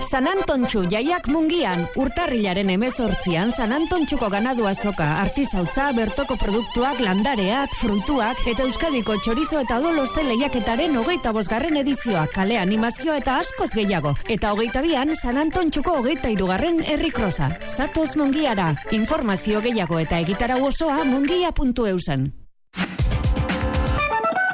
San 0.00 0.24
Antontxu 0.30 0.86
jaiak 0.88 1.26
mungian, 1.28 1.82
urtarrilaren 2.00 2.72
emezortzian 2.72 3.52
San 3.52 3.74
Antontxuko 3.76 4.30
ganadu 4.32 4.64
azoka, 4.70 5.10
artizautza, 5.20 5.90
bertoko 5.92 6.38
produktuak, 6.40 7.02
landareak, 7.04 7.76
fruituak, 7.82 8.40
eta 8.48 8.64
Euskadiko 8.64 9.18
txorizo 9.20 9.60
eta 9.60 9.76
doloste 9.84 10.24
lehiaketaren 10.24 10.96
hogeita 10.96 11.36
bosgarren 11.36 11.76
edizioa, 11.84 12.24
kale 12.32 12.56
animazio 12.56 13.12
eta 13.20 13.36
askoz 13.44 13.74
gehiago. 13.76 14.16
Eta 14.24 14.54
hogeita 14.56 14.80
bian, 14.80 15.12
San 15.20 15.36
Antontxuko 15.36 16.00
hogeita 16.00 16.32
irugarren 16.32 16.80
errikrosa. 16.96 17.52
Zatoz 17.60 18.14
mungiara, 18.16 18.72
informazio 18.96 19.60
gehiago 19.60 20.00
eta 20.00 20.24
egitara 20.24 20.56
osoa 20.64 21.04
mungia.eusen. 21.04 22.30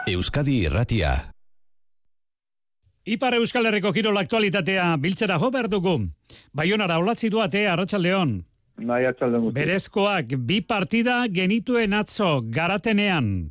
Euskadi 0.07 0.61
Irratia. 0.63 1.17
Ipar 3.11 3.35
Euskal 3.35 3.67
Herriko 3.67 3.91
kirol 3.91 4.15
aktualitatea 4.21 4.85
biltzera 5.03 5.35
jo 5.43 5.49
behar 5.51 5.67
dugu. 5.67 5.97
Baionara 6.55 7.01
olatzi 7.03 7.27
duate 7.27 7.65
Arratxaldeon. 7.67 8.37
Nahi 8.87 9.09
atxalden 9.11 9.43
guzti. 9.43 9.57
Berezkoak, 9.59 10.37
bi 10.47 10.61
partida 10.63 11.25
genituen 11.27 11.97
atzo 11.99 12.39
garatenean. 12.55 13.51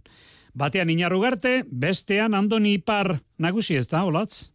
Batean 0.55 0.93
inarrugarte, 0.95 1.65
bestean 1.67 2.33
andoni 2.39 2.77
ipar 2.79 3.17
nagusi 3.35 3.75
ez 3.75 3.89
da, 3.91 4.05
olatz? 4.07 4.53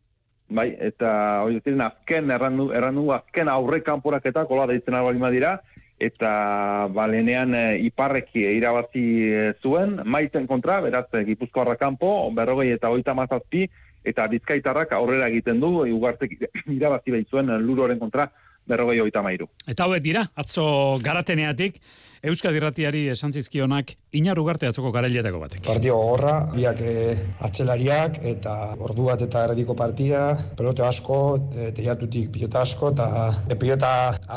Bai, 0.48 0.70
eta 0.80 1.42
hori 1.44 1.60
azken, 1.84 2.30
errandu, 2.30 2.70
errandu 2.72 3.10
azken 3.12 3.48
aurre 3.48 3.82
kanporaketak, 3.84 4.48
hola 4.48 4.66
deitzen 4.72 4.94
albalima 4.94 5.28
dira, 5.28 5.58
eta 6.00 6.88
balenean 6.96 7.54
e, 7.54 7.64
iparreki 7.90 8.42
irabazi 8.56 9.04
e, 9.28 9.46
zuen, 9.62 9.98
maiten 10.08 10.46
kontra, 10.48 10.80
beraz, 10.80 11.06
e, 11.12 11.24
Gipuzkoarra 11.28 11.76
kanpo, 11.80 12.30
berrogei 12.36 12.72
eta 12.72 12.88
oita 12.90 13.14
mazazpi, 13.14 13.66
eta 14.04 14.24
bizkaitarrak 14.32 14.94
aurrera 14.96 15.28
egiten 15.28 15.60
du, 15.60 15.74
ugartek 15.92 16.38
irabazi 16.78 17.12
behit 17.12 17.28
zuen 17.28 17.52
luroren 17.66 18.00
kontra, 18.00 18.30
berrogei 18.70 19.00
oita 19.04 19.22
mairu. 19.22 19.50
Eta 19.68 19.84
hauek 19.84 20.02
dira, 20.02 20.24
atzo 20.40 20.64
garateneatik, 21.04 21.76
Euskadi 22.20 22.60
Ratiari 22.60 23.06
esan 23.08 23.32
zizkionak 23.32 23.94
inaru 24.12 24.42
garte 24.44 24.68
atzoko 24.68 24.90
garailetako 24.92 25.38
batek. 25.40 25.62
Partio 25.64 25.94
gogorra, 25.96 26.34
biak 26.52 26.80
eh, 26.84 27.14
atzelariak 27.46 28.18
eta 28.28 28.56
ordu 28.76 29.06
bat 29.06 29.22
eta 29.24 29.46
erdiko 29.48 29.72
partida, 29.78 30.34
pelote 30.58 30.84
asko, 30.84 31.16
e, 31.54 31.70
teiatutik 31.72 32.28
pilota 32.34 32.60
asko, 32.66 32.90
eta 32.92 33.06
e, 33.48 33.56
pilota 33.62 33.92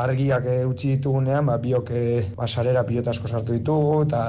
argiak 0.06 0.48
e, 0.48 0.54
utzi 0.70 0.94
ditugunean, 0.94 1.50
ba, 1.50 1.58
biok 1.60 1.92
e, 1.92 2.04
basarera 2.38 2.86
pilota 2.88 3.12
asko 3.12 3.28
sartu 3.28 3.58
ditugu, 3.58 4.06
eta 4.06 4.22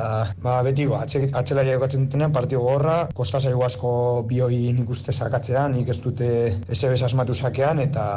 ba, 0.43 0.57
betiko, 0.67 0.99
atze, 0.99 1.29
atzelariak 1.31 1.79
egotzen 1.79 2.09
dutenean, 2.09 2.35
partio 2.35 2.65
gogorra, 2.65 2.97
kosta 3.15 3.39
zaigu 3.39 3.63
asko 3.69 3.95
bioi 4.27 4.73
nik 4.75 4.91
uste 4.91 5.15
sakatzean, 5.15 5.79
nik 5.79 5.95
ez 5.95 6.01
dute 6.03 6.33
SB 6.75 6.99
asmatu 7.07 7.39
sakean, 7.39 7.85
eta 7.87 8.09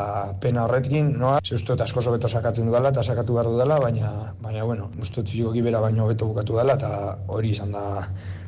pena 0.41 0.65
horretkin, 0.65 1.13
noa, 1.21 1.37
ze 1.45 1.61
uste 1.61 1.77
asko 1.77 2.01
sobeto 2.01 2.25
sakatzen 2.31 2.71
dudala, 2.71 2.95
eta 2.95 3.05
sakatu 3.05 3.37
behar 3.37 3.53
dudala, 3.53 3.77
baina, 3.85 4.15
baina, 4.41 4.65
bueno, 4.65 4.89
uste 4.97 5.26
fiziko 5.27 5.53
gibera 5.53 5.83
baino 5.83 6.07
beto 6.07 6.31
bukatu 6.31 6.57
dela, 6.57 6.79
eta 6.79 7.17
hori 7.27 7.51
izan 7.53 7.75
da 7.75 7.85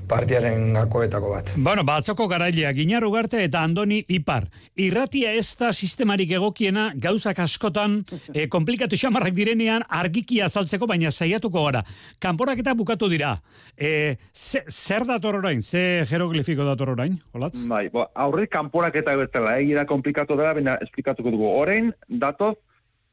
partiaren 0.09 0.73
gakoetako 0.73 1.31
bat. 1.35 1.51
Bueno, 1.61 1.83
batzoko 1.85 2.27
garaileak 2.31 2.79
Iñar 2.81 3.05
Ugarte 3.05 3.43
eta 3.45 3.61
Andoni 3.63 4.01
Ipar. 4.09 4.47
Irratia 4.79 5.35
ez 5.37 5.53
da 5.59 5.69
sistemarik 5.73 6.31
egokiena 6.39 6.89
gauzak 6.97 7.39
askotan 7.43 7.99
e, 8.33 8.47
komplikatu 8.49 8.97
xamarrak 8.97 9.35
direnean 9.37 9.85
argiki 10.01 10.41
azaltzeko 10.41 10.89
baina 10.89 11.11
saiatuko 11.11 11.65
gara. 11.67 11.83
Kanporak 12.19 12.63
eta 12.63 12.73
bukatu 12.73 13.09
dira. 13.11 13.35
E, 13.77 14.17
ze, 14.33 14.63
zer 14.69 15.05
dator 15.05 15.37
orain? 15.43 15.61
Ze 15.61 16.05
jeroglifiko 16.09 16.65
dator 16.65 16.95
orain? 16.95 17.19
Olatz? 17.37 17.67
Bai, 17.69 17.85
bo, 17.93 18.07
aurre 18.15 18.47
kanporak 18.49 18.97
eta 19.03 19.15
bezala, 19.19 19.59
egira 19.61 19.85
komplikatu 19.85 20.39
dela, 20.39 20.55
baina 20.57 20.79
esplikatuko 20.87 21.35
dugu. 21.35 21.51
Orain, 21.53 21.93
datoz, 22.09 22.55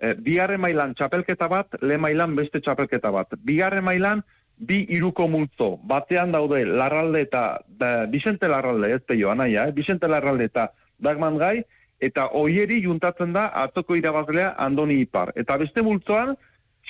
e, 0.01 0.59
mailan 0.59 0.95
txapelketa 0.95 1.49
bat, 1.49 1.77
le 1.83 1.99
mailan 1.99 2.35
beste 2.37 2.61
txapelketa 2.61 3.11
bat. 3.11 3.29
Bigarren 3.45 3.85
mailan, 3.85 4.23
bi 4.57 4.87
iruko 4.89 5.29
multzo, 5.29 5.77
batean 5.85 6.33
daude 6.33 6.65
Larralde 6.65 7.21
eta 7.21 7.61
da, 7.69 8.07
Vicente 8.07 8.49
Larralde, 8.49 8.95
ez 8.95 9.03
peio, 9.03 9.31
anaia, 9.31 9.69
eh? 9.69 9.73
Vicente 9.73 10.09
Larralde 10.09 10.45
eta 10.45 10.71
Dagman 10.99 11.37
Gai, 11.37 11.63
eta 12.01 12.29
oieri 12.33 12.83
juntatzen 12.83 13.33
da 13.33 13.51
atoko 13.55 13.97
irabazlea 13.97 14.55
Andoni 14.59 15.01
Ipar. 15.05 15.33
Eta 15.37 15.57
beste 15.57 15.83
multzoan, 15.83 16.37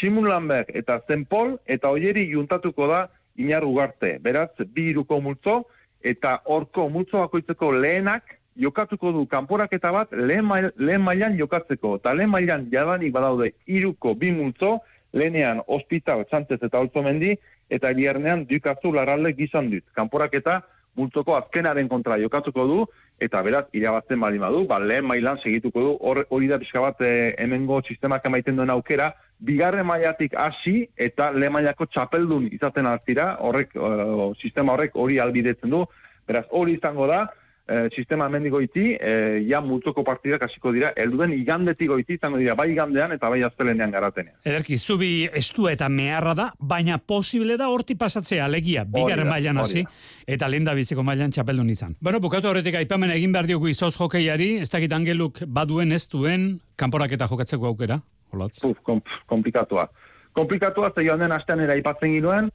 Simun 0.00 0.28
Lambert 0.28 0.70
eta 0.74 1.00
Zenpol, 1.08 1.56
eta 1.66 1.90
oieri 1.90 2.26
juntatuko 2.30 2.86
da 2.90 3.06
Inar 3.36 3.64
Ugarte. 3.64 4.18
Beraz, 4.22 4.50
bi 4.72 4.90
iruko 4.90 5.20
multzo, 5.20 5.64
eta 6.02 6.40
horko 6.44 6.88
multzo 6.90 7.22
bakoitzeko 7.24 7.72
lehenak, 7.72 8.36
jokatuko 8.56 9.12
du 9.12 9.26
kanporaketa 9.26 9.92
bat 9.92 10.12
lehen, 10.12 10.44
mail, 10.44 10.70
lehen 10.76 11.02
mailan 11.02 11.36
jokatzeko. 11.38 11.96
Eta 12.00 12.14
lehen 12.14 12.30
mailan 12.30 12.68
jadanik 12.72 13.12
badaude 13.12 13.52
iruko 13.66 14.14
bi 14.14 14.32
multzo, 14.32 14.78
lehenean 15.16 15.62
hospital, 15.66 16.24
txantez 16.30 16.60
eta 16.62 16.80
holtzomendi, 16.80 17.34
eta 17.70 17.92
biharnean 17.96 18.46
dukazu 18.48 18.92
larralde 18.94 19.32
gizan 19.36 19.70
dut. 19.70 19.84
Kanporak 19.96 20.34
eta 20.38 20.60
multzoko 20.96 21.36
azkenaren 21.36 21.88
kontra 21.88 22.16
jokatuko 22.20 22.64
du, 22.66 22.78
eta 23.20 23.42
beraz, 23.44 23.64
irabazten 23.76 24.20
bali 24.20 24.38
du, 24.38 24.64
ba, 24.68 24.78
lehen 24.78 25.04
mailan 25.04 25.38
segituko 25.42 25.80
du, 25.80 25.96
hori 26.30 26.48
da 26.48 26.58
pixka 26.58 26.80
bat 26.80 27.00
e, 27.00 27.34
hemengo 27.38 27.82
sistemak 27.82 28.24
emaiten 28.24 28.56
duen 28.56 28.70
aukera, 28.70 29.12
bigarren 29.38 29.86
mailatik 29.86 30.34
hasi 30.34 30.88
eta 30.96 31.30
lehen 31.32 31.52
mailako 31.52 31.86
txapeldun 31.86 32.48
izaten 32.52 32.86
hartira, 32.86 33.36
horrek, 33.40 33.74
uh, 33.76 34.32
sistema 34.40 34.72
horrek 34.72 34.96
hori 34.96 35.18
albidetzen 35.20 35.70
du, 35.70 35.84
beraz, 36.28 36.46
hori 36.50 36.76
izango 36.78 37.06
da, 37.10 37.26
e, 37.68 37.88
sistema 37.94 38.26
hemendik 38.26 38.52
goiti, 38.52 38.84
e, 38.94 39.42
ja 39.48 39.60
multzoko 39.60 40.04
partidak 40.06 40.46
hasiko 40.46 40.72
dira, 40.74 40.92
elduden 40.96 41.32
igandetik 41.36 41.90
goiti 41.90 42.16
izango 42.16 42.38
dira, 42.40 42.54
bai 42.58 42.68
igandean 42.72 43.14
eta 43.16 43.30
bai 43.32 43.42
aztelenean 43.46 43.94
garatenean. 43.94 44.36
Ederki, 44.46 44.78
zubi 44.78 45.28
estu 45.34 45.68
eta 45.70 45.88
meharra 45.92 46.34
da, 46.38 46.48
baina 46.58 46.98
posible 46.98 47.56
da 47.58 47.68
horti 47.72 47.96
pasatzea, 47.98 48.44
alegia, 48.46 48.84
bigarren 48.84 49.28
mailan 49.28 49.62
hasi, 49.62 49.84
eta 50.26 50.48
lehen 50.48 50.68
biziko 50.76 51.02
mailan 51.06 51.34
txapeldun 51.34 51.70
izan. 51.70 51.96
Bueno, 52.00 52.20
bukatu 52.20 52.50
horretik 52.50 52.78
aipamen 52.82 53.10
egin 53.14 53.32
behar 53.34 53.46
diogu 53.46 53.68
izoz 53.68 53.94
jokeiari, 53.96 54.56
ez 54.62 54.70
dakit 54.70 54.92
angeluk 54.92 55.42
baduen 55.46 55.92
ez 55.92 56.06
duen, 56.10 56.60
kanporak 56.76 57.12
eta 57.12 57.28
jokatzeko 57.30 57.66
aukera, 57.72 58.00
holatz? 58.32 58.60
Puf, 58.62 58.78
komplikatua. 59.26 59.88
Komplikatua, 60.36 60.92
ze 60.94 61.06
joan 61.06 61.22
den 61.22 61.32
astean 61.32 61.62
era 61.64 61.76
ipatzen 61.78 62.12
ginoen, 62.12 62.50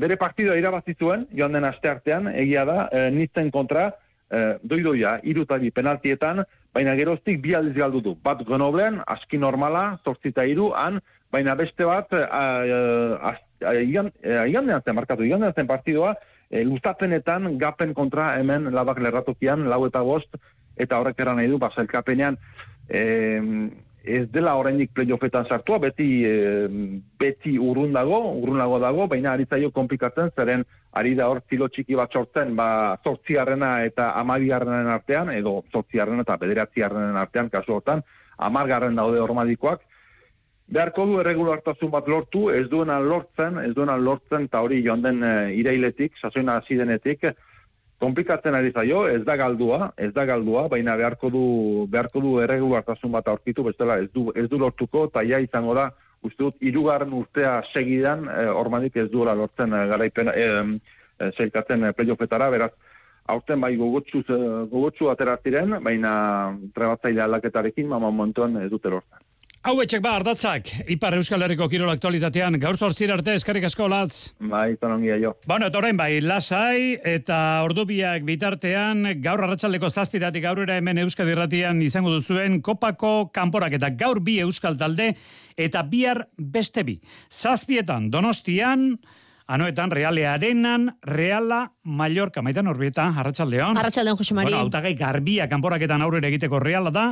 bere 0.00 0.16
partidoa 0.20 0.56
irabazi 0.58 0.96
zuen, 0.98 1.26
joan 1.36 1.54
den 1.56 1.64
aste 1.64 1.88
artean, 1.88 2.26
egia 2.34 2.64
da, 2.68 2.88
e, 2.92 3.48
kontra, 3.52 3.92
eh, 4.30 4.56
doidoia 4.62 5.18
irutari 5.22 5.70
penaltietan, 5.70 6.44
baina 6.74 6.94
geroztik 6.98 7.40
bi 7.42 7.54
aldiz 7.54 7.74
galdu 7.76 8.00
du. 8.00 8.14
Bat 8.22 8.44
Grenoblen, 8.46 9.00
aski 9.06 9.38
normala, 9.38 9.98
zortzita 10.04 10.44
iru, 10.46 10.70
han, 10.76 11.00
baina 11.30 11.54
beste 11.58 11.86
bat, 11.86 12.10
igan, 13.82 14.10
uh, 14.10 14.80
zen, 14.84 14.94
markatu, 14.94 15.26
igan 15.26 15.46
zen 15.54 15.66
partidoa, 15.66 16.14
e, 16.50 16.64
luzapenetan 16.64 17.58
gapen 17.58 17.94
kontra 17.94 18.32
hemen 18.38 18.72
labak 18.74 18.98
lerratokian, 18.98 19.68
lau 19.70 19.84
eta 19.86 20.02
bost, 20.02 20.34
eta 20.76 20.98
horrek 20.98 21.20
eran 21.22 21.38
nahi 21.38 21.50
du, 21.52 21.58
baselkapenean, 21.62 22.38
ez 22.90 24.24
dela 24.32 24.56
oraindik 24.56 24.92
playoffetan 24.96 25.46
sartua, 25.46 25.78
beti 25.78 26.08
e, 26.26 26.34
beti 27.20 27.56
urrun 27.60 27.92
dago, 27.94 28.22
urrun 28.40 28.58
dago, 28.58 29.06
baina 29.06 29.34
ari 29.34 29.46
zaio 29.50 29.70
komplikatzen, 29.70 30.32
zeren 30.36 30.64
ari 30.92 31.14
da 31.14 31.28
hor 31.30 31.42
zilo 31.48 31.68
txiki 31.68 31.94
bat 31.98 32.12
sortzen, 32.12 32.56
ba, 32.58 32.96
sortziarrena 33.04 33.84
eta 33.86 34.10
amabiarrenen 34.20 34.90
artean, 34.90 35.30
edo 35.30 35.60
sortziarrena 35.70 36.26
eta 36.26 36.36
bederatziarrenen 36.40 37.16
artean, 37.20 37.50
kasu 37.50 37.76
hortan, 37.76 38.02
amargarren 38.38 38.98
daude 38.98 39.20
hormadikoak, 39.22 39.84
beharko 40.70 41.06
du 41.06 41.20
erregulartasun 41.20 41.90
bat 41.90 42.08
lortu, 42.08 42.48
ez 42.54 42.66
duena 42.70 42.98
lortzen, 43.02 43.58
ez 43.62 43.72
duena 43.74 43.96
lortzen, 43.98 44.46
eta 44.50 44.62
hori 44.62 44.82
joan 44.86 45.02
den 45.02 45.22
e, 45.22 45.32
irailetik, 45.62 46.18
sasoina 46.20 46.58
hasi 46.58 46.78
komplikatzen 48.00 48.54
ari 48.56 48.70
zaio, 48.72 49.02
ez 49.12 49.20
da 49.26 49.36
galdua, 49.36 49.90
ez 50.00 50.08
da 50.16 50.24
galdua, 50.24 50.68
baina 50.72 50.94
beharko 50.96 51.28
du, 51.30 51.42
beharko 51.92 52.22
du 52.24 52.38
erregulartasun 52.40 53.12
bat 53.12 53.28
aurkitu, 53.28 53.62
bestela 53.66 53.98
ez 54.00 54.08
du, 54.14 54.30
ez 54.32 54.46
du 54.48 54.58
lortuko, 54.58 55.04
eta 55.10 55.22
ja 55.28 55.38
izango 55.44 55.74
da, 55.76 55.90
uste 56.26 56.42
dut, 56.42 56.56
irugarren 56.60 57.12
urtea 57.16 57.60
segidan, 57.72 58.26
eh, 58.28 58.48
ormanik 58.62 58.96
ez 58.96 59.08
duela 59.12 59.34
lortzen 59.34 59.72
eh, 59.72 59.86
garaipen, 59.92 60.28
eh, 60.34 60.52
eh, 61.18 61.30
zeikatzen 61.36 61.84
eh, 61.84 61.92
playoffetara, 61.96 62.50
beraz, 62.50 62.70
aurten 63.30 63.60
bai 63.62 63.76
gogotsu, 63.78 64.24
gogotsu 64.72 65.10
ateratziren, 65.12 65.76
baina 65.84 66.12
trebatzaile 66.74 67.22
aldaketarekin, 67.22 67.86
mama 67.88 68.10
momentuan 68.10 68.56
ez 68.64 68.70
dute 68.72 68.90
lortzen. 68.90 69.29
Hau 69.60 69.74
etxek 69.82 70.00
ba, 70.00 70.14
ardatzak, 70.16 70.70
Ipar 70.88 71.12
Euskal 71.18 71.42
Herriko 71.44 71.66
Kirol 71.68 71.90
aktualitatean, 71.92 72.54
gaur 72.62 72.78
zorzir 72.80 73.10
arte, 73.12 73.34
eskarrik 73.36 73.66
asko, 73.68 73.90
latz. 73.92 74.30
Bai, 74.40 74.78
zanongia 74.80 75.18
jo. 75.20 75.34
Bueno, 75.44 75.68
eta 75.68 75.76
orain 75.82 75.98
bai, 76.00 76.22
lasai, 76.24 76.94
eta 77.04 77.36
ordubiak 77.66 78.24
bitartean, 78.24 79.04
gaur 79.20 79.44
arratsaldeko 79.44 79.90
zazpidatik 79.92 80.46
aurrera 80.48 80.78
hemen 80.80 81.02
Euskal 81.04 81.28
Herratian 81.28 81.84
izango 81.84 82.14
duzuen, 82.14 82.62
kopako 82.64 83.28
kanporak 83.36 83.76
eta 83.76 83.92
gaur 84.00 84.22
bi 84.24 84.38
Euskal 84.40 84.80
talde, 84.80 85.10
eta 85.60 85.84
bihar 85.92 86.22
beste 86.40 86.86
bi. 86.88 86.96
Zazpietan, 87.28 88.08
donostian, 88.08 88.94
Anoetan, 89.50 89.90
Reale 89.90 90.24
Arenan, 90.30 90.94
Reala, 91.02 91.64
Mallorca, 91.82 92.40
maitan 92.40 92.70
orbieta, 92.70 93.10
Arratxaldeon. 93.12 93.76
Arratxaldeon, 93.76 94.16
Jose 94.16 94.32
Mari. 94.32 94.54
Bueno, 94.54 94.64
autagai 94.70 94.96
garbia 94.96 95.50
kanporaketan 95.52 96.00
aurrera 96.06 96.30
egiteko 96.30 96.62
Reala 96.62 96.92
da, 96.94 97.08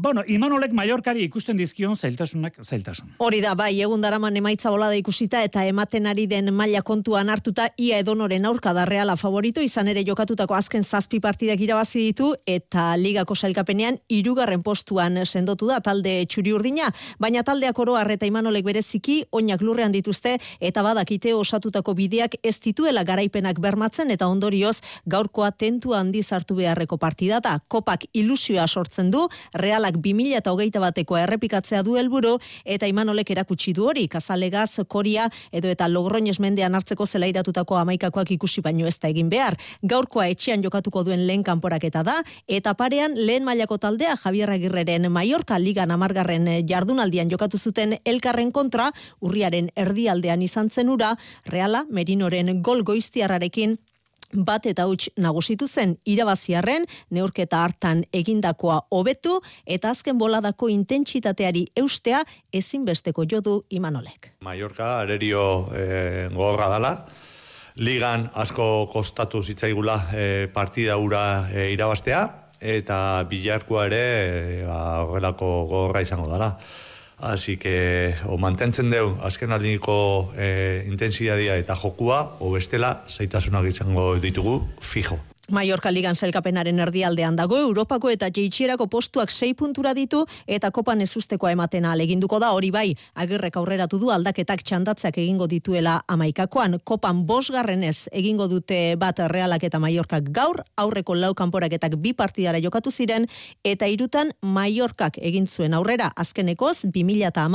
Bueno, 0.00 0.22
Imanolek 0.28 0.70
Mallorcari 0.78 1.24
ikusten 1.26 1.56
dizkion 1.58 1.96
zailtasunak 1.98 2.60
zailtasun. 2.62 3.08
Hori 3.18 3.40
da, 3.42 3.56
bai, 3.58 3.80
egun 3.82 3.98
daraman 3.98 4.36
emaitza 4.38 4.70
bolada 4.70 4.94
ikusita 4.94 5.40
eta 5.42 5.64
ematen 5.66 6.04
ari 6.06 6.28
den 6.30 6.52
maila 6.54 6.84
kontuan 6.86 7.32
hartuta 7.34 7.64
ia 7.76 7.98
edonoren 7.98 8.46
aurka 8.46 8.70
da 8.76 8.84
reala 8.86 9.16
favorito, 9.18 9.58
izan 9.60 9.90
ere 9.90 10.04
jokatutako 10.06 10.54
azken 10.54 10.86
zazpi 10.86 11.18
partidak 11.18 11.58
irabazi 11.66 12.04
ditu 12.04 12.28
eta 12.46 12.92
ligako 12.94 13.34
sailkapenean 13.34 13.98
irugarren 14.08 14.62
postuan 14.62 15.18
sendotu 15.26 15.66
da 15.66 15.80
talde 15.80 16.14
txuri 16.30 16.54
urdina, 16.54 16.92
baina 17.18 17.42
taldeak 17.42 17.82
oro 17.82 17.98
arreta 17.98 18.30
Imanolek 18.30 18.70
bereziki, 18.70 19.24
oinak 19.32 19.66
lurrean 19.66 19.90
dituzte 19.90 20.36
eta 20.60 20.86
badakite 20.86 21.34
osatutako 21.34 21.96
bideak 21.98 22.38
ez 22.44 22.54
dituela 22.60 23.02
garaipenak 23.02 23.58
bermatzen 23.58 24.14
eta 24.14 24.30
ondorioz 24.30 24.76
gaurkoa 25.06 25.50
tentu 25.50 25.98
handi 25.98 26.22
hartu 26.30 26.54
beharreko 26.54 27.02
partida 27.02 27.42
da. 27.42 27.58
Kopak 27.66 28.06
ilusioa 28.12 28.68
sortzen 28.68 29.10
du, 29.10 29.26
reala 29.54 29.87
Realak 29.88 30.02
2008 30.04 30.80
bateko 30.80 31.16
errepikatzea 31.16 31.82
du 31.82 31.96
helburu 31.96 32.38
eta 32.64 32.86
Imanolek 32.86 33.30
erakutsi 33.30 33.72
du 33.72 33.86
hori, 33.88 34.06
Kazalegaz, 34.08 34.80
Koria 34.86 35.30
edo 35.52 35.68
eta 35.68 35.88
Logroñez 35.88 36.38
mendean 36.40 36.74
hartzeko 36.74 37.06
zelairatutako 37.06 37.76
amaikakoak 37.76 38.30
ikusi 38.30 38.60
baino 38.60 38.86
ez 38.86 38.98
da 39.00 39.08
egin 39.08 39.30
behar. 39.30 39.56
Gaurkoa 39.82 40.28
etxean 40.28 40.62
jokatuko 40.62 41.04
duen 41.04 41.26
lehen 41.26 41.42
kanporaketa 41.42 42.02
da, 42.02 42.22
eta 42.46 42.74
parean 42.74 43.14
lehen 43.16 43.44
mailako 43.44 43.78
taldea 43.78 44.16
Javier 44.16 44.50
Agirreren 44.50 45.10
Mallorca 45.10 45.58
Ligan 45.58 45.90
amargarren 45.90 46.46
jardunaldian 46.68 47.30
jokatu 47.30 47.58
zuten 47.58 47.98
elkarren 48.04 48.52
kontra, 48.52 48.92
urriaren 49.20 49.70
erdialdean 49.74 50.42
izan 50.42 50.68
zenura, 50.70 51.16
Reala 51.46 51.86
Merinoren 51.88 52.60
gol 52.62 52.84
goiztiarrarekin 52.84 53.78
bat 54.32 54.66
eta 54.66 54.86
huts 54.88 55.08
nagusitu 55.16 55.66
zen 55.66 55.96
irabaziarren 56.06 56.86
neurketa 57.10 57.62
hartan 57.64 58.04
egindakoa 58.12 58.80
hobetu 58.90 59.38
eta 59.66 59.90
azken 59.90 60.18
boladako 60.18 60.68
intentsitateari 60.68 61.66
eustea 61.76 62.24
ezinbesteko 62.52 63.24
jodu 63.30 63.62
Imanolek. 63.70 64.34
Mallorca 64.40 64.98
arerio 65.00 65.68
e, 65.74 66.28
gogorra 66.34 66.68
dala. 66.68 66.92
Ligan 67.78 68.28
asko 68.34 68.88
kostatu 68.92 69.42
zitzaigula 69.42 70.00
e, 70.12 70.48
partida 70.52 70.96
ura 70.98 71.48
e, 71.52 71.70
irabastea 71.72 72.26
eta 72.58 73.24
bilarkoa 73.30 73.86
ere 73.86 74.02
e, 74.02 74.66
horrelako 74.66 75.50
gogorra 75.70 76.02
izango 76.02 76.28
dala. 76.28 76.56
Así 77.20 77.56
que 77.56 78.14
o 78.26 78.38
mantentzen 78.38 78.90
deu 78.90 79.16
azken 79.26 79.50
aldiniko 79.52 80.32
eh, 80.36 80.86
intensidadia 80.86 81.58
eta 81.58 81.74
jokua, 81.74 82.38
o 82.38 82.52
bestela 82.54 83.02
zaitasunak 83.08 83.66
izango 83.72 84.14
ditugu 84.22 84.62
fijo. 84.80 85.18
Mallorca 85.48 85.88
Ligan 85.90 86.14
zelkapenaren 86.14 86.78
erdialdean 86.84 87.36
dago, 87.36 87.56
Europako 87.56 88.10
eta 88.12 88.28
jeitxierako 88.28 88.84
postuak 88.92 89.30
sei 89.32 89.54
puntura 89.56 89.94
ditu 89.96 90.26
eta 90.46 90.68
kopan 90.70 91.00
ezusteko 91.00 91.48
ematena 91.48 91.92
aleginduko 91.92 92.36
da. 92.38 92.50
Hori 92.52 92.68
bai, 92.70 92.92
agirrek 93.16 93.56
aurreratu 93.56 93.96
du 93.98 94.10
aldaketak 94.12 94.60
txandatzak 94.62 95.16
egingo 95.16 95.46
dituela 95.48 96.02
amaikakoan, 96.06 96.76
kopan 96.84 97.22
bosgarrenez 97.26 98.10
egingo 98.12 98.48
dute 98.48 98.96
bat 99.00 99.22
realak 99.32 99.64
eta 99.64 99.80
Mallorkak 99.80 100.28
gaur, 100.36 100.60
aurreko 100.76 101.16
lau 101.16 101.32
kanporaketak 101.34 101.96
bi 101.96 102.12
partidara 102.12 102.60
jokatu 102.60 102.92
ziren, 102.92 103.24
eta 103.64 103.88
irutan 103.88 104.34
Mallorkak 104.42 105.16
egin 105.16 105.48
zuen 105.48 105.72
aurrera, 105.72 106.12
azkenekoz, 106.14 106.84
2000 106.92 107.24
eta 107.32 107.48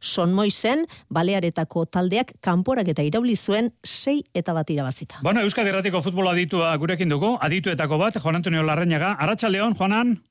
son 0.00 0.32
moizen, 0.32 0.86
balearetako 1.10 1.84
taldeak 1.84 2.32
kanporak 2.40 2.88
eta 2.88 3.02
irauli 3.02 3.36
zuen 3.36 3.72
sei 3.84 4.24
eta 4.34 4.54
bat 4.54 4.70
irabazita. 4.70 5.20
Bueno, 5.22 5.40
Euskadi 5.40 5.68
Erratiko 5.68 6.00
futbola 6.02 6.32
ditua 6.32 6.74
gurekin 6.76 7.17
adituetako 7.40 7.98
bat, 7.98 8.16
Juan 8.22 8.36
Antonio 8.36 8.62
Larrañaga. 8.62 9.16
Arratxaldeon, 9.18 9.74
Juanan? 9.74 10.22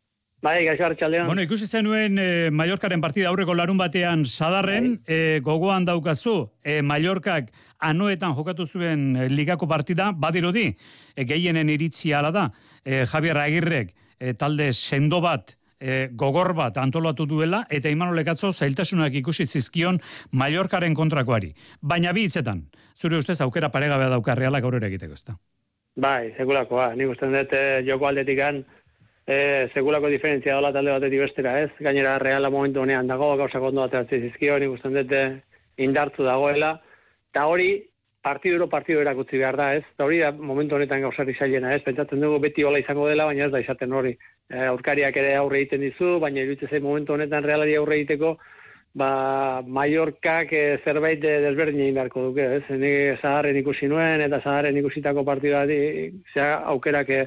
Bai, 0.41 0.65
gaixo 0.65 0.85
Arratxaldeon. 0.85 1.25
Bueno, 1.25 1.41
ikusi 1.41 1.65
zenuen 1.65 2.17
e, 2.21 2.49
Mallorcaren 2.53 3.01
partida 3.01 3.29
aurreko 3.31 3.55
larun 3.57 3.77
batean 3.77 4.25
sadarren, 4.25 5.01
bai. 5.01 5.15
e, 5.15 5.39
gogoan 5.41 5.85
daukazu, 5.85 6.51
e, 6.63 6.81
Mallorcak 6.81 7.49
anoetan 7.79 8.35
jokatu 8.37 8.65
zuen 8.65 9.15
ligako 9.33 9.67
partida, 9.67 10.11
badirudi, 10.13 10.67
e, 11.15 11.25
gehienen 11.25 11.69
iritzi 11.73 12.13
ala 12.13 12.31
da, 12.31 12.51
e, 12.85 13.05
Javier 13.05 13.37
Agirrek, 13.37 13.95
e, 14.19 14.33
talde 14.33 14.73
sendo 14.73 15.21
bat, 15.21 15.57
e, 15.79 16.09
gogor 16.13 16.53
bat 16.53 16.77
antolatu 16.77 17.25
duela, 17.25 17.65
eta 17.69 17.89
Imanolek 17.89 18.27
atzo 18.35 18.53
zailtasunak 18.53 19.13
ikusi 19.13 19.47
zizkion 19.47 19.99
Mallorcaren 20.31 20.93
kontrakoari. 20.93 21.53
Baina 21.81 22.13
bi 22.13 22.29
hitzetan, 22.29 22.67
zure 22.95 23.17
ustez 23.17 23.41
aukera 23.41 23.73
paregabea 23.73 24.09
dauka 24.13 24.35
realak 24.35 24.63
aurrera 24.63 24.87
egiteko 24.87 25.13
ezta. 25.17 25.37
Bai, 25.97 26.33
segulakoa. 26.37 26.91
Nik 26.93 27.09
uste 27.09 27.27
dut 27.33 27.53
eh, 27.57 27.81
joko 27.87 28.05
aldetik 28.05 28.37
gan, 28.37 28.59
eh, 29.25 29.65
segulako 29.73 30.11
diferentzia 30.13 30.53
dola 30.53 30.69
talde 30.71 30.93
batetik 30.93 31.23
bestera, 31.23 31.55
ez? 31.63 31.71
Gainera, 31.81 32.19
reala 32.21 32.51
momentu 32.53 32.83
honean 32.83 33.09
dago, 33.09 33.31
gauzak 33.39 33.65
ondo 33.65 33.81
ateratzen 33.81 34.27
zizkio, 34.27 34.59
nik 34.61 34.75
uste 34.75 34.91
dut 34.93 35.15
eh, 35.17 35.39
indartu 35.81 36.27
dagoela. 36.27 36.75
Eta 37.31 37.47
hori, 37.49 37.71
partiduro 38.27 38.67
partidu 38.69 39.01
erakutzi 39.01 39.41
behar 39.41 39.57
da, 39.57 39.71
ez? 39.79 39.83
Eta 39.95 40.05
hori 40.05 40.19
da 40.21 40.29
momentu 40.31 40.77
honetan 40.77 41.01
gauzari 41.01 41.33
zailena, 41.33 41.73
ez? 41.73 41.81
Pentsatzen 41.85 42.21
dugu 42.21 42.37
beti 42.45 42.65
hola 42.67 42.83
izango 42.83 43.07
dela, 43.09 43.25
baina 43.31 43.47
ez 43.47 43.51
da 43.55 43.63
izaten 43.63 43.97
hori. 43.97 44.13
E, 44.51 44.65
aurkariak 44.67 45.17
ere 45.17 45.33
aurre 45.39 45.63
egiten 45.63 45.81
dizu, 45.81 46.17
baina 46.23 46.43
iruditzen 46.43 46.83
momentu 46.85 47.17
honetan 47.17 47.45
realari 47.45 47.73
aurre 47.79 47.97
egiteko, 48.01 48.35
ba, 48.97 49.61
Mallorcak 49.61 50.51
e, 50.51 50.63
zerbait 50.83 51.19
de 51.21 51.37
desberdin 51.45 51.83
egin 51.85 51.97
beharko 51.99 52.29
duke, 52.29 52.45
ez? 52.57 52.77
Ni 52.81 52.93
zaharren 53.21 53.59
ikusi 53.61 53.89
nuen, 53.91 54.23
eta 54.25 54.41
zaharren 54.41 54.79
ikusitako 54.81 55.23
partidua 55.27 55.65
di, 55.69 55.77
zea 56.33 56.63
aukerak 56.73 57.11
eh, 57.13 57.25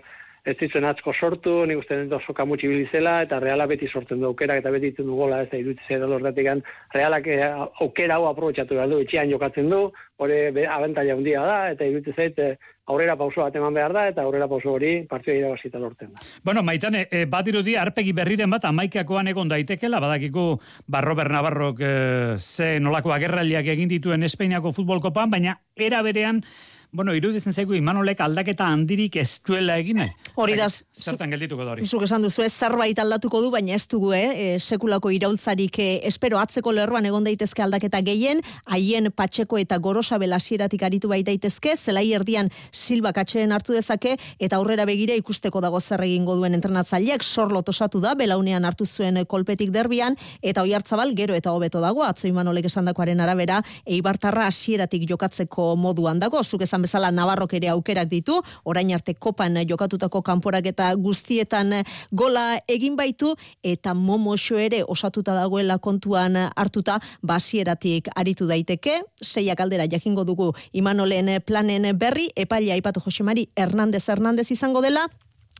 ez 0.50 0.56
ditzen 0.56 0.86
atzko 0.88 1.12
sortu, 1.12 1.52
nik 1.68 1.82
uste 1.82 1.98
dut 2.00 2.16
oso 2.16 2.34
kamutsi 2.34 2.68
bilizela, 2.70 3.18
eta 3.26 3.38
reala 3.44 3.68
beti 3.70 3.86
sortzen 3.86 4.22
du 4.22 4.30
aukerak, 4.30 4.62
eta 4.62 4.72
beti 4.74 4.90
ditzen 4.90 5.06
du 5.06 5.18
gola, 5.20 5.42
ez 5.44 5.50
da 5.52 5.60
iruditzen 5.60 5.98
edo 5.98 6.08
lortatik 6.10 6.50
realak 6.96 7.30
eh, 7.30 7.40
aukera 7.86 8.18
hau 8.18 8.26
aprobetsatu 8.32 8.80
behar 8.80 8.90
du, 8.90 9.02
etxean 9.04 9.30
jokatzen 9.30 9.70
du, 9.70 9.84
hori 10.18 10.40
abentaila 10.66 11.18
handia 11.20 11.46
da, 11.46 11.58
eta 11.76 11.86
iruditzen 11.86 12.18
zait, 12.18 12.60
aurrera 12.90 13.16
pauso 13.18 13.44
bat 13.44 13.56
eman 13.56 13.76
behar 13.76 13.94
da, 13.94 14.06
eta 14.10 14.24
aurrera 14.26 14.48
pauso 14.50 14.74
hori 14.74 14.92
partia 15.10 15.36
irabazita 15.38 15.80
lortzen 15.82 16.12
da. 16.14 16.24
Bueno, 16.44 16.64
maitane, 16.66 17.06
e, 17.10 17.24
bat 17.30 17.46
irudi, 17.48 17.76
arpegi 17.78 18.14
berriren 18.16 18.50
bat, 18.50 18.66
amaikakoan 18.68 19.30
egon 19.32 19.52
daitekela, 19.52 20.02
badakiku 20.02 20.48
barro 20.90 21.14
bernabarrok 21.18 21.80
e, 21.80 21.94
ze 22.38 22.74
nolako 22.82 23.14
agerraliak 23.16 23.70
egin 23.76 23.90
dituen 23.90 24.26
Espainiako 24.26 24.74
futbolkopan, 24.76 25.30
baina 25.30 25.56
era 25.76 26.02
berean, 26.06 26.44
bueno, 26.92 27.14
iruditzen 27.14 27.54
zaigu 27.54 27.76
Imanolek 27.78 28.20
aldaketa 28.24 28.66
handirik 28.66 29.16
ez 29.20 29.40
duela 29.46 29.76
egin. 29.78 30.02
Hori 30.34 30.56
da. 30.58 30.66
Zertan 30.70 31.30
geldituko 31.30 31.64
da 31.64 31.74
hori. 31.76 31.86
Zuk 31.86 32.02
esan 32.02 32.24
duzu 32.24 32.42
ez 32.42 32.50
zerbait 32.50 32.98
aldatuko 32.98 33.40
du, 33.44 33.50
baina 33.54 33.76
ez 33.76 33.84
dugu, 33.90 34.10
eh? 34.16 34.26
E, 34.26 34.58
sekulako 34.58 35.12
iraultzarik 35.14 35.78
e, 35.78 35.88
espero 36.10 36.40
atzeko 36.42 36.74
lerroan 36.74 37.06
egon 37.06 37.26
daitezke 37.26 37.62
aldaketa 37.62 38.02
gehien, 38.06 38.42
haien 38.66 39.10
patxeko 39.14 39.60
eta 39.62 39.78
gorosa 39.78 40.18
belasieratik 40.18 40.82
aritu 40.82 41.12
bai 41.12 41.22
daitezke, 41.26 41.76
zelai 41.76 42.08
erdian 42.16 42.50
silba 42.80 43.12
katxeen 43.12 43.52
hartu 43.52 43.76
dezake, 43.76 44.16
eta 44.40 44.56
aurrera 44.56 44.86
begira 44.88 45.14
ikusteko 45.18 45.60
dago 45.60 45.80
zer 45.80 46.02
egingo 46.06 46.36
duen 46.38 46.56
entrenatzaileak, 46.56 47.22
sorlo 47.22 47.62
tosatu 47.62 48.00
da, 48.00 48.14
belaunean 48.18 48.64
hartu 48.64 48.86
zuen 48.86 49.20
kolpetik 49.28 49.70
derbian, 49.74 50.16
eta 50.42 50.64
oi 50.64 50.72
hartzabal 50.74 51.14
gero 51.18 51.36
eta 51.36 51.52
hobeto 51.52 51.82
dago, 51.84 52.04
atzo 52.06 52.28
Imanolek 52.30 52.70
esandakoaren 52.70 53.20
arabera, 53.20 53.60
eibartarra 53.84 54.46
hasieratik 54.48 55.06
jokatzeko 55.10 55.74
moduan 55.76 56.20
dago, 56.22 56.42
zuk 56.44 56.64
esan 56.66 56.86
bezala 56.86 57.10
Navarrok 57.14 57.54
ere 57.58 57.70
aukerak 57.74 58.08
ditu, 58.10 58.40
orain 58.64 58.92
arte 58.94 59.14
kopan 59.14 59.60
jokatutako 59.68 60.22
kanporak 60.26 60.70
eta 60.72 60.90
guztietan 60.94 61.80
gola 62.10 62.60
egin 62.70 62.96
baitu, 62.96 63.34
eta 63.62 63.94
momoxo 63.94 64.58
ere 64.58 64.82
osatuta 64.86 65.34
dagoela 65.36 65.78
kontuan 65.78 66.38
hartuta, 66.56 67.00
basieratik 67.22 68.08
aritu 68.16 68.46
daiteke, 68.48 69.00
seiak 69.20 69.60
aldera 69.60 69.86
jakingo 69.90 70.24
dugu 70.24 70.50
Imanolen 70.72 71.32
planen 71.46 71.90
berri, 71.98 72.30
epaila 72.70 72.74
aipatu 72.78 73.00
Josemari 73.00 73.50
Hernandez 73.56 74.08
Hernandez 74.08 74.50
izango 74.50 74.80
dela, 74.80 75.08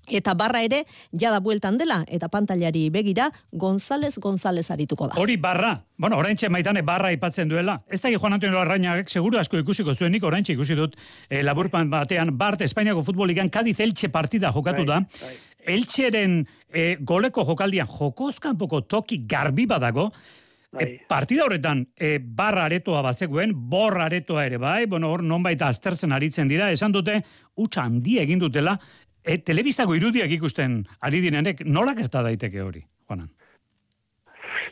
eta 0.09 0.35
barra 0.35 0.63
ere 0.63 0.87
jada 1.13 1.41
bueltan 1.41 1.77
dela 1.79 2.05
eta 2.09 2.29
pantailari 2.29 2.89
begira 2.91 3.31
González 3.53 4.19
González 4.19 4.71
arituko 4.71 5.09
da. 5.09 5.15
Hori 5.21 5.37
barra. 5.37 5.85
Bueno, 5.97 6.17
oraintxe 6.19 6.49
maitane 6.49 6.83
barra 6.83 7.09
aipatzen 7.09 7.49
duela. 7.49 7.83
Ez 7.89 8.01
da 8.01 8.11
Juan 8.11 8.33
Antonio 8.33 8.59
Larrañagak 8.59 9.09
seguru 9.09 9.39
asko 9.39 9.59
ikusiko 9.59 9.95
zuenik 9.95 10.25
oraintxe 10.25 10.53
ikusi 10.55 10.75
dut 10.75 10.97
e, 11.29 11.43
laburpan 11.43 11.91
batean 11.91 12.37
Bart 12.39 12.63
Espainiako 12.63 13.05
futboligan 13.05 13.51
Cádiz 13.51 13.79
Elche 13.81 14.09
partida 14.09 14.51
jokatu 14.53 14.85
da. 14.85 15.01
Bai, 15.01 15.21
bai. 15.21 15.37
Elcheren 15.77 16.47
e, 16.73 16.97
goleko 17.01 17.45
jokaldian 17.45 17.87
jokozkanpoko 17.87 18.83
toki 18.83 19.25
garbi 19.29 19.67
badago. 19.67 20.11
E, 20.71 20.85
bai. 20.85 21.01
partida 21.09 21.45
horretan 21.45 21.83
e, 21.99 22.19
barra 22.23 22.69
aretoa 22.69 23.01
bazeguen, 23.03 23.51
borra 23.73 24.05
aretoa 24.07 24.45
ere 24.47 24.59
bai, 24.63 24.87
bueno, 24.87 25.09
hor 25.11 25.25
nonbait 25.27 25.63
aztertzen 25.67 26.15
aritzen 26.15 26.49
dira, 26.49 26.71
esan 26.71 26.95
dute, 26.95 27.17
utxa 27.59 27.83
handi 27.89 28.21
egin 28.23 28.39
dutela, 28.39 28.77
e, 29.25 29.41
telebistako 29.43 29.97
irudiak 29.99 30.31
ikusten 30.39 30.85
ari 31.03 31.25
direnek, 31.25 31.65
nola 31.67 31.97
gerta 31.99 32.23
daiteke 32.23 32.63
hori, 32.63 32.85
Juanan? 33.09 33.33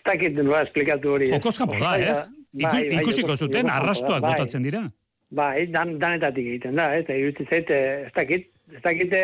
Takit 0.07 0.39
nola 0.39 0.63
esplikatu 0.69 1.17
hori. 1.17 1.33
Jokozkan 1.35 1.75
da, 1.75 1.97
ez? 1.99 2.29
Iku, 2.55 2.71
bai, 2.71 2.87
bai, 2.87 3.03
ikusiko 3.03 3.35
zuten, 3.37 3.67
arrastuak 3.69 4.23
bai. 4.23 4.37
botatzen 4.37 4.63
dira. 4.63 4.87
Bai, 5.35 5.67
dan, 5.75 5.99
danetatik 5.99 6.47
egiten 6.47 6.79
da, 6.79 6.93
ez? 6.95 7.09
Iruditzen 7.11 7.51
zait, 7.51 7.75
ez 8.07 8.15
dakit, 8.15 8.47
ez 8.71 8.87
dakit 8.87 9.19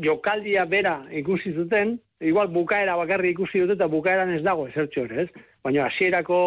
jokaldia 0.00 0.64
bera 0.64 1.02
ikusi 1.20 1.52
zuten, 1.52 1.98
igual 2.20 2.48
bukaera 2.48 2.96
bakarri 2.96 3.30
ikusi 3.34 3.62
dute 3.62 3.76
eta 3.78 3.88
bukaeran 3.90 4.32
ez 4.34 4.42
dago 4.42 4.66
ezertxo 4.68 5.06
ez? 5.22 5.28
Baina 5.62 5.86
hasierako 5.86 6.38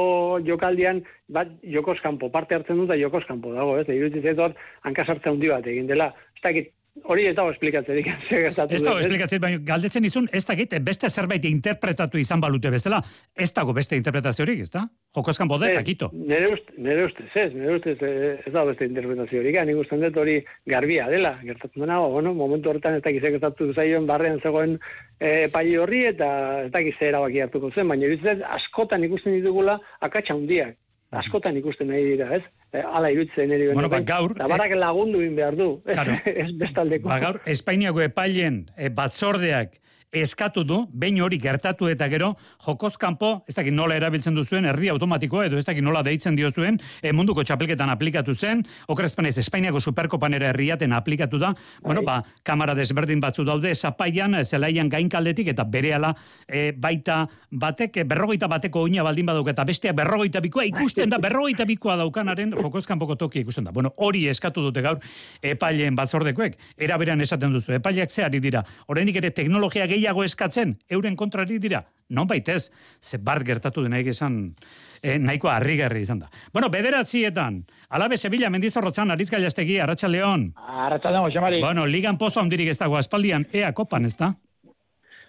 jokaldian, 0.47 1.01
bat 1.29 1.51
jokoskampo, 1.63 2.29
parte 2.31 2.55
hartzen 2.55 2.79
dut 2.81 2.93
jokoskampo 2.99 3.53
dago, 3.53 3.77
ez? 3.79 3.88
Iruditzen 3.88 4.23
zait 4.23 4.39
hor, 4.39 4.55
hankasartza 4.88 5.31
handi 5.31 5.51
bat 5.51 5.67
egin 5.67 5.88
dela. 5.88 6.12
Ez 6.36 6.43
dakit, 6.43 6.71
hori 7.04 7.25
ez 7.30 7.36
dago 7.36 7.51
esplikatzerik. 7.54 8.08
zer 8.30 8.43
gertatu 8.47 8.75
Ez 8.75 8.82
dago 8.82 8.97
den, 8.97 9.06
esplikatzen, 9.06 9.41
baina 9.43 9.60
galdetzen 9.67 10.06
izun, 10.08 10.27
ez 10.36 10.43
dakit, 10.47 10.73
beste 10.84 11.10
zerbait 11.10 11.45
interpretatu 11.47 12.19
izan 12.21 12.43
balute 12.43 12.71
bezala, 12.73 13.01
ez 13.36 13.49
dago 13.56 13.73
beste 13.77 13.97
interpretaziorik, 13.99 14.63
ez 14.65 14.71
da? 14.73 14.84
Jokozkan 15.15 15.49
bode, 15.51 15.71
takito. 15.75 16.12
Nere 16.13 16.51
ustez, 16.56 16.75
nere 16.77 17.08
ustez, 17.08 17.27
ez, 17.36 17.47
nere 17.56 17.77
ustez 17.80 17.97
eh, 18.08 18.36
ez 18.45 18.54
dago 18.54 18.71
beste 18.71 18.88
interpretaziorik, 18.89 19.60
nik 19.67 19.82
usten 19.84 20.04
dut 20.06 20.21
hori 20.23 20.38
garbia 20.69 21.08
dela, 21.12 21.36
gertatzen 21.45 21.86
dena, 21.86 21.99
bueno, 22.12 22.36
momentu 22.38 22.71
horretan 22.71 22.99
ez 22.99 23.04
dakiz 23.08 23.23
gertatu 23.23 23.71
zaion 23.73 24.08
barrean 24.10 24.39
zegoen 24.43 24.77
eh, 25.19 25.47
epaile 25.47 25.80
horri 25.84 26.06
eta 26.12 26.30
ez 26.67 26.71
dakiz 26.75 26.95
erabaki 27.01 27.43
hartuko 27.45 27.71
zen, 27.75 27.88
baina 27.91 28.12
zait, 28.21 28.45
askotan 28.60 29.04
ikusten 29.08 29.39
ditugula 29.39 29.80
akatsa 30.04 30.36
handiak, 30.36 30.77
askotan 31.12 31.58
ikusten 31.60 31.89
nahi 31.91 32.04
dira, 32.13 32.30
ez? 32.38 32.43
Eh, 32.71 32.84
Hala 32.88 33.10
iruditzen 33.12 33.50
niri 33.52 33.71
Bueno, 33.74 33.89
ba, 33.91 34.00
gaur, 34.08 34.32
Eta 34.38 34.47
barak 34.47 34.76
lagundu 34.80 35.19
egin 35.21 35.36
behar 35.36 35.58
du, 35.60 35.69
ez, 35.86 35.95
Claro. 35.97 36.17
ez 36.45 36.52
bestaldeko. 36.62 37.10
Ba, 37.12 37.19
gaur, 37.24 37.41
Espainiako 37.45 38.04
epailen 38.06 38.63
e, 38.78 38.89
batzordeak 38.95 39.76
eskatu 40.12 40.63
du, 40.67 40.82
behin 40.91 41.21
hori 41.24 41.39
gertatu 41.39 41.88
eta 41.88 42.08
gero, 42.12 42.34
jokoz 42.65 42.97
kanpo, 43.00 43.45
ez 43.47 43.56
dakit 43.56 43.74
nola 43.74 43.95
erabiltzen 43.95 44.36
duzuen, 44.36 44.65
erdi 44.67 44.89
automatikoa, 44.91 45.45
edo 45.47 45.58
ez 45.58 45.65
dakit 45.65 45.84
nola 45.84 46.04
deitzen 46.04 46.36
diozuen, 46.36 46.80
e, 47.02 47.13
munduko 47.15 47.45
txapelketan 47.47 47.89
aplikatu 47.89 48.36
zen, 48.36 48.65
okrezpanez, 48.91 49.38
Espainiako 49.41 49.80
superkopan 49.80 50.36
ere 50.36 50.50
herriaten 50.52 50.91
aplikatu 50.93 51.39
da, 51.39 51.54
bueno, 51.82 52.04
ba, 52.04 52.19
kamara 52.43 52.76
desberdin 52.76 53.21
batzu 53.24 53.45
daude, 53.47 53.71
zapaian, 53.76 54.36
zelaian 54.43 54.89
gainkaldetik, 54.91 55.54
eta 55.54 55.63
berehala 55.63 56.12
e, 56.47 56.71
baita 56.76 57.24
batek, 57.52 58.02
e, 58.04 58.06
berrogeita 58.08 58.52
bateko 58.52 58.84
oina 58.89 59.08
baldin 59.08 59.32
baduk, 59.32 59.54
eta 59.54 59.63
bestea 59.67 59.95
berrogeita 59.95 60.43
bikoa 60.43 60.67
ikusten 60.67 61.10
da, 61.10 61.21
berrogeita 61.24 61.65
bikoa 61.69 61.95
daukanaren 62.04 62.52
jokoz 62.60 62.84
kanpoko 62.89 63.15
toki 63.15 63.45
ikusten 63.45 63.63
da. 63.63 63.71
Bueno, 63.71 63.93
hori 63.97 64.26
eskatu 64.28 64.62
dute 64.67 64.84
gaur 64.84 65.00
epaileen 65.41 65.95
batzordekoek, 65.95 66.60
eraberan 66.78 67.24
esaten 67.24 67.56
duzu, 67.56 67.78
epaileak 67.80 68.12
zeari 68.12 68.43
dira, 68.43 68.65
oraindik 68.91 69.21
ere 69.21 69.32
teknologia 69.32 69.88
gehiago 70.01 70.25
eskatzen, 70.25 70.75
euren 70.89 71.15
kontrari 71.15 71.59
dira, 71.61 71.83
non 72.09 72.27
baitez, 72.27 72.71
ze 73.01 73.19
bart 73.21 73.45
gertatu 73.45 73.83
denaik 73.85 74.09
esan, 74.11 74.55
eh, 75.01 75.17
nahiko 75.19 75.49
harrigarri 75.49 76.01
izan 76.01 76.23
da. 76.23 76.29
Bueno, 76.53 76.69
bederatzietan, 76.69 77.61
alabe 77.89 78.17
Sevilla 78.17 78.49
mendizorrotzan, 78.49 79.11
aritz 79.11 79.29
gailastegi, 79.31 79.79
Arratxaldeon. 79.79 80.53
Arratxaldeon, 80.57 81.27
Jose 81.27 81.39
Mari. 81.39 81.61
Bueno, 81.61 81.85
ligan 81.85 82.17
pozo 82.17 82.41
handirik 82.41 82.73
ez 82.73 82.79
dago 82.79 82.97
aspaldian, 82.97 83.47
ea 83.53 83.71
kopan, 83.73 84.05
ez 84.05 84.17
da? 84.17 84.33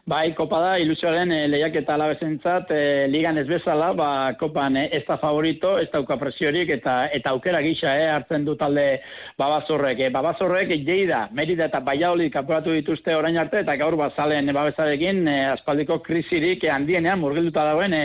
Bai, 0.03 0.33
kopa 0.35 0.59
da, 0.59 0.71
ilusioaren 0.83 1.31
e, 1.31 1.37
lehiak 1.47 1.77
eta 1.79 1.95
alabezentzat, 1.95 2.73
e, 2.75 2.79
ligan 3.07 3.37
ez 3.39 3.45
bezala, 3.47 3.93
ba, 3.95 4.09
kopan 4.35 4.75
e, 4.81 4.89
ez 4.99 5.05
da 5.07 5.15
favorito, 5.23 5.77
ez 5.79 5.87
dauka 5.93 6.17
presiorik, 6.19 6.73
eta 6.75 6.97
eta 7.15 7.31
aukera 7.31 7.61
gisa 7.63 7.93
e, 7.95 8.09
hartzen 8.11 8.43
du 8.43 8.57
talde 8.59 8.99
babazorrek. 9.39 10.03
E, 10.03 10.11
babazorrek 10.11 10.75
jeida, 10.83 11.29
merida 11.31 11.69
eta 11.71 11.79
baiaoli 11.87 12.33
kanporatu 12.35 12.75
dituzte 12.75 13.15
orain 13.15 13.39
arte, 13.39 13.63
eta 13.63 13.77
gaur 13.79 13.95
bazalen 14.01 14.51
babezarekin 14.51 15.23
e, 15.23 15.37
aspaldiko 15.53 16.01
krisirik 16.03 16.67
e, 16.67 16.75
handienean 16.75 17.23
murgilduta 17.23 17.71
dagoen 17.71 17.95
e, 17.95 18.05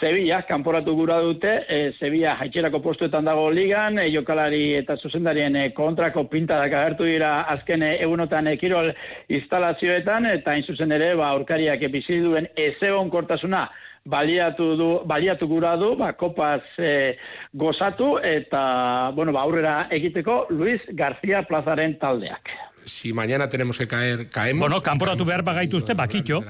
Sevilla 0.00 0.40
kanporatu 0.48 0.96
gura 0.96 1.20
dute, 1.20 1.52
e, 1.68 1.92
Sevilla 2.00 2.38
haitxerako 2.40 2.80
postuetan 2.80 3.28
dago 3.28 3.50
ligan, 3.52 4.00
e, 4.00 4.08
jokalari 4.12 4.72
eta 4.80 4.96
zuzendarien 4.96 5.60
e, 5.60 5.68
kontrako 5.76 6.24
pintadak 6.32 6.72
agertu 6.80 7.12
dira 7.12 7.42
azken 7.52 7.84
egunotan 7.92 8.48
e, 8.48 8.56
kirol 8.56 8.90
instalazioetan, 9.28 10.32
eta 10.32 10.56
hain 10.56 10.64
zuzen 10.64 10.96
ere, 10.96 11.12
ba, 11.14 11.25
aurkariak 11.34 11.80
bizi 11.92 12.20
duen 12.20 12.48
ezegon 12.56 13.10
kortasuna 13.10 13.66
baliatu 14.06 14.76
du 14.78 14.88
baliatu 15.04 15.48
gura 15.50 15.76
du 15.76 15.96
ba 15.96 16.12
kopaz 16.12 16.62
e, 16.78 17.16
gozatu 17.52 18.16
eta 18.22 19.10
bueno 19.14 19.32
ba 19.32 19.42
aurrera 19.42 19.88
egiteko 19.90 20.46
Luis 20.50 20.80
García 20.92 21.42
Plazaren 21.42 21.98
taldeak 21.98 22.50
si 22.86 23.12
mañana 23.12 23.48
tenemos 23.48 23.78
que 23.78 23.88
caer, 23.88 24.28
caemos. 24.28 24.60
Bueno, 24.68 24.80
kanporatu 24.80 25.24
behar 25.24 25.42
bagaituzte 25.42 25.94
bakitxo, 25.94 26.42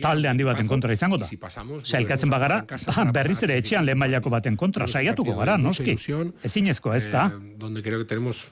talde 0.00 0.28
handi 0.28 0.44
baten 0.44 0.66
kontra 0.66 0.92
izango 0.92 1.18
da. 1.18 1.28
Sailkatzen 1.84 2.32
bagara, 2.32 2.62
ba, 2.64 3.04
berriz 3.12 3.42
ere 3.44 3.58
etxean 3.60 3.84
lehen 3.84 4.00
mailako 4.00 4.32
baten 4.32 4.56
kontra, 4.56 4.88
saiatuko 4.88 5.36
gara, 5.36 5.58
noski. 5.58 5.96
Ezinezko, 6.42 6.94
ez 6.94 7.10
da? 7.12 7.26
Eh, 7.28 7.54
donde 7.58 7.82
creo 7.82 7.98
que 7.98 8.06
tenemos 8.06 8.48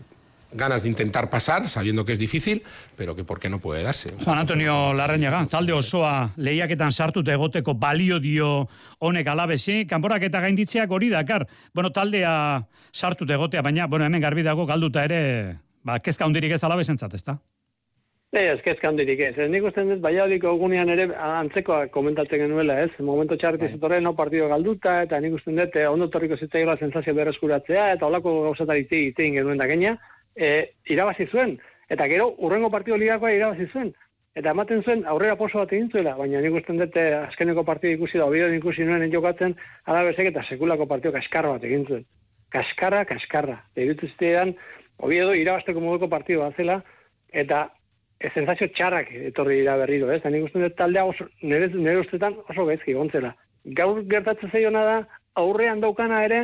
ganas 0.52 0.82
de 0.82 0.88
intentar 0.88 1.30
pasar, 1.30 1.68
sabiendo 1.68 2.04
que 2.04 2.12
es 2.12 2.18
difícil, 2.18 2.62
pero 2.96 3.14
que 3.14 3.24
por 3.24 3.38
qué 3.38 3.48
no 3.48 3.58
puede 3.58 3.82
darse. 3.82 4.10
Juan 4.24 4.38
Antonio 4.38 4.92
Larrañaga, 4.94 5.46
talde 5.46 5.72
osoa 5.72 6.32
lehiaketan 6.36 6.92
sartute 6.92 7.32
egoteko 7.32 7.74
balio 7.74 8.20
dio 8.20 8.68
honek 8.98 9.26
alabesi, 9.28 9.86
kanporak 9.86 10.22
eta 10.22 10.40
gainditzeak 10.40 10.90
hori 10.90 11.08
dakar. 11.08 11.46
Bueno, 11.74 11.90
taldea 11.90 12.66
sartute 12.92 13.34
egotea, 13.34 13.62
baina, 13.62 13.86
bueno, 13.86 14.04
hemen 14.04 14.20
garbi 14.20 14.42
dago 14.42 14.66
galduta 14.66 15.04
ere, 15.04 15.56
ba, 15.82 15.98
kezka 16.00 16.26
hundirik 16.26 16.52
ez 16.52 16.64
alabesentzat, 16.64 17.14
ez 17.14 17.24
da? 17.24 17.38
Ez, 18.30 18.60
kezka 18.62 18.86
handirik 18.86 19.18
ez. 19.26 19.32
Nik 19.50 19.64
uste 19.66 19.82
dut, 19.82 19.98
baiadiko 20.04 20.52
egunean 20.54 20.92
ere 20.94 21.08
antzekoa 21.18 21.88
komentatzen 21.90 22.44
genuela, 22.44 22.76
ez? 22.84 22.92
Momento 23.02 23.34
txarreti 23.34 23.72
zetorren, 23.72 24.04
no 24.06 24.12
partido 24.14 24.46
galduta, 24.52 25.00
eta 25.02 25.18
nik 25.18 25.34
uste 25.40 25.50
dut, 25.50 25.74
eh, 25.74 25.88
ondo 25.90 26.06
torriko 26.08 26.38
zitzaioa 26.38 26.76
sensazio 26.78 27.14
berreskuratzea, 27.16 27.88
eta 27.96 28.06
olako 28.06 28.36
gauzatari 28.44 28.86
itein 28.86 29.34
genuen 29.34 29.58
da 29.58 29.66
e, 30.40 30.72
irabazi 30.88 31.28
zuen. 31.28 31.58
Eta 31.92 32.06
gero, 32.08 32.32
urrengo 32.38 32.70
partido 32.72 32.96
ligakoa 32.96 33.34
irabazi 33.36 33.68
zuen. 33.72 33.92
Eta 34.34 34.54
ematen 34.54 34.82
zuen, 34.86 35.04
aurrera 35.10 35.36
poso 35.36 35.58
bat 35.58 35.72
egin 35.74 35.90
zuela, 35.90 36.14
baina 36.16 36.40
nik 36.40 36.56
uste 36.60 36.72
dut, 36.78 36.96
eh, 36.96 37.12
azkeneko 37.18 37.64
partido 37.66 37.98
ikusi 37.98 38.18
da, 38.18 38.28
obideo 38.30 38.52
ikusi 38.54 38.86
nuen 38.86 39.10
jokatzen, 39.12 39.56
alabezek 39.90 40.30
eta 40.30 40.44
sekulako 40.48 40.86
partido 40.86 41.12
kaskarra 41.16 41.56
bat 41.56 41.66
egin 41.66 41.86
zuen. 41.86 42.04
Kaskarra, 42.54 43.04
kaskarra. 43.06 43.58
Eta 43.74 44.06
zitean, 44.06 44.54
Oviedo 45.00 45.34
irabasteko 45.34 45.80
moduko 45.80 46.08
partido 46.12 46.42
bat 46.44 46.56
zela, 46.60 46.80
eta 47.32 47.62
e, 48.20 48.28
txarrak 48.76 49.12
etorri 49.30 49.60
dira 49.62 49.76
berriro, 49.80 50.10
ez? 50.12 50.20
Nik 50.24 50.48
uste 50.48 50.60
dut 50.60 50.76
taldea 50.76 51.06
oso, 51.08 51.26
nire, 51.42 51.70
nire 51.72 52.00
ustetan 52.02 52.36
oso 52.48 52.66
gaizki 52.68 52.92
gontzela. 52.92 53.32
Gaur 53.78 54.02
gertatzen 54.10 54.52
zaiona 54.52 54.84
da, 54.84 54.98
aurrean 55.40 55.80
daukana 55.80 56.24
ere 56.24 56.42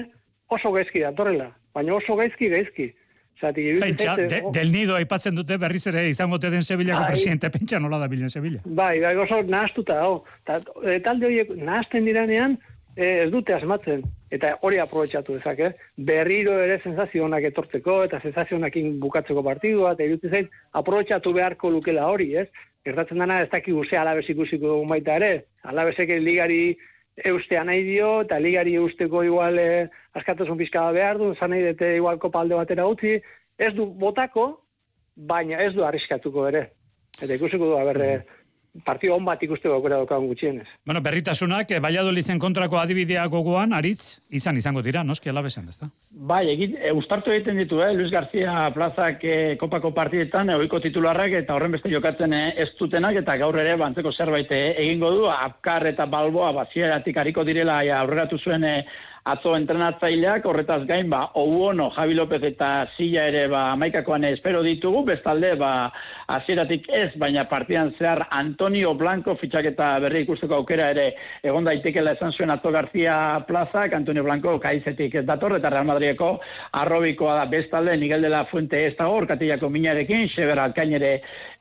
oso 0.49 0.73
gaizki 0.73 1.05
datorrela, 1.05 1.51
baina 1.75 1.97
oso 1.99 2.17
gaizki 2.17 2.49
gaizki. 2.53 2.95
Zati, 3.41 3.79
Pentsa, 3.79 4.17
de, 4.17 4.43
del 4.53 4.73
nido 4.73 4.95
aipatzen 4.97 5.35
dute 5.37 5.59
berriz 5.61 5.83
ere 5.91 6.07
izango 6.09 6.39
te 6.41 6.49
den 6.51 6.65
Sevillako 6.65 7.03
Bai. 7.03 7.11
presidente, 7.11 7.51
pentsa 7.51 7.79
nola 7.79 7.99
da 8.01 8.09
bilen 8.09 8.31
Sevilla. 8.31 8.63
Bai, 8.65 9.01
bai, 9.01 9.15
oso 9.17 9.43
nahastuta 9.43 9.99
dago. 10.01 10.23
Ta, 10.49 10.57
e, 10.83 11.01
talde 11.05 11.29
horiek 11.29 11.51
nahasten 11.57 12.09
diranean, 12.09 12.57
e, 12.97 13.27
ez 13.27 13.31
dute 13.31 13.53
asmatzen. 13.53 14.07
Eta 14.33 14.55
hori 14.65 14.81
aprobetxatu 14.81 15.37
dezake. 15.37 15.75
Berriro 15.97 16.57
ere 16.63 16.81
sensazio 16.83 17.27
onak 17.29 17.45
etortzeko, 17.51 17.99
eta 18.09 18.23
sensazio 18.25 18.57
onakin 18.57 18.97
bukatzeko 19.05 19.45
partidua, 19.45 19.93
eta 19.93 20.09
iruditzen 20.09 20.33
zait, 20.33 20.59
aprobetxatu 20.73 21.35
beharko 21.37 21.71
lukela 21.77 22.09
hori, 22.09 22.33
ez? 22.41 22.49
Gertatzen 22.89 23.21
dana 23.21 23.43
ez 23.43 23.51
dakigu 23.53 23.85
ze 23.85 23.99
alabez 24.01 24.25
ikusiko 24.33 24.73
dugun 24.73 24.89
baita 24.89 25.21
ere. 25.21 25.33
Alabezek 25.63 26.17
ligari 26.23 26.79
eustea 27.25 27.65
nahi 27.65 27.83
dio, 27.87 28.21
eta 28.27 28.39
ligari 28.41 28.75
eusteko 28.77 29.23
igual 29.25 29.59
eh, 29.59 29.89
askatasun 30.19 30.59
pizka 30.59 30.85
behar 30.93 31.19
du, 31.19 31.33
zan 31.35 31.51
nahi 31.51 31.65
dute 31.71 31.95
igual 31.97 32.19
kopalde 32.21 32.59
batera 32.59 32.87
utzi, 32.89 33.17
ez 33.59 33.73
du 33.75 33.87
botako, 33.87 34.49
baina 35.17 35.63
ez 35.65 35.73
du 35.75 35.85
arriskatuko 35.85 36.47
ere. 36.49 36.67
Eta 37.17 37.33
ikusiko 37.39 37.71
du, 37.71 37.77
haber, 37.79 38.27
partio 38.85 39.15
on 39.17 39.25
bat 39.25 39.43
ikusteko 39.43 39.75
aukera 39.75 40.01
daukagun 40.01 40.29
gutxienez. 40.29 40.67
Bueno, 40.85 41.01
berritasunak, 41.01 41.71
eh, 41.71 41.81
Valladolizen 41.81 42.39
kontrako 42.39 42.79
adibideak 42.79 43.31
gogoan, 43.31 43.73
aritz, 43.73 44.21
izan 44.31 44.57
izango 44.57 44.83
dira, 44.83 45.05
noski 45.05 45.31
alabesan, 45.31 45.69
ez 45.69 45.79
da? 45.79 45.91
Bai, 46.11 46.43
egin, 46.51 46.77
e, 46.81 46.93
ustartu 46.93 47.31
egiten 47.31 47.59
ditu, 47.63 47.81
eh? 47.83 47.93
Luis 47.95 48.11
García 48.11 48.71
plazak 48.75 49.25
e, 49.25 49.57
kopako 49.61 49.93
partidetan, 49.95 50.51
e, 50.51 50.57
ohiko 50.57 50.81
titularrak 50.81 51.39
eta 51.43 51.55
horren 51.55 51.77
beste 51.77 51.93
jokatzen 51.93 52.33
e, 52.33 52.45
ez 52.57 52.71
dutenak, 52.79 53.21
eta 53.23 53.37
gaur 53.41 53.59
ere 53.61 53.77
bantzeko 53.81 54.13
zerbait 54.13 54.53
e, 54.53 54.63
egingo 54.87 55.11
du, 55.15 55.27
apkar 55.33 55.87
eta 55.93 56.07
balboa 56.07 56.53
bazieratik 56.53 57.17
hariko 57.17 57.45
direla 57.45 57.83
e, 57.85 57.93
aurreratu 57.93 58.39
zuen 58.39 58.65
e, 58.65 58.77
atzo 59.27 59.57
entrenatzaileak, 59.59 60.45
horretaz 60.47 60.85
gain, 60.87 61.09
ba, 61.11 61.25
Ouono, 61.35 61.89
Javi 61.91 62.15
López 62.15 62.43
eta 62.47 62.87
Silla 62.95 63.27
ere, 63.27 63.47
ba, 63.51 63.75
maikakoan 63.79 64.25
espero 64.29 64.63
ditugu, 64.63 65.03
bestalde, 65.09 65.55
ba, 65.59 65.91
azieratik 66.31 66.87
ez, 66.95 67.11
baina 67.19 67.47
partidan 67.51 67.93
zehar 67.99 68.27
Antonio 68.31 68.95
Blanco 68.95 69.35
fitxaketa 69.41 69.97
berri 70.05 70.23
ikusteko 70.25 70.61
aukera 70.61 70.91
ere 70.95 71.09
egon 71.43 71.67
daitekela 71.67 72.15
esan 72.15 72.33
zuen 72.33 72.55
Atzo 72.55 72.71
García 72.75 73.17
plazak, 73.49 73.95
Antonio 73.99 74.23
Blanco 74.27 74.57
kaizetik 74.63 75.19
ez 75.19 75.27
dator, 75.27 75.57
eta 75.59 75.75
Real 75.75 75.89
Madrideko 75.91 76.37
arrobikoa 76.83 77.41
da. 77.41 77.51
Bestalde, 77.51 77.97
Miguel 77.99 78.23
de 78.23 78.31
la 78.31 78.45
Fuente 78.47 78.85
ez 78.87 78.95
dago, 78.97 79.19
orkatillako 79.23 79.71
minarekin, 79.71 80.29
Xeber 80.31 80.59
Alkain 80.63 80.95
ere 81.01 81.13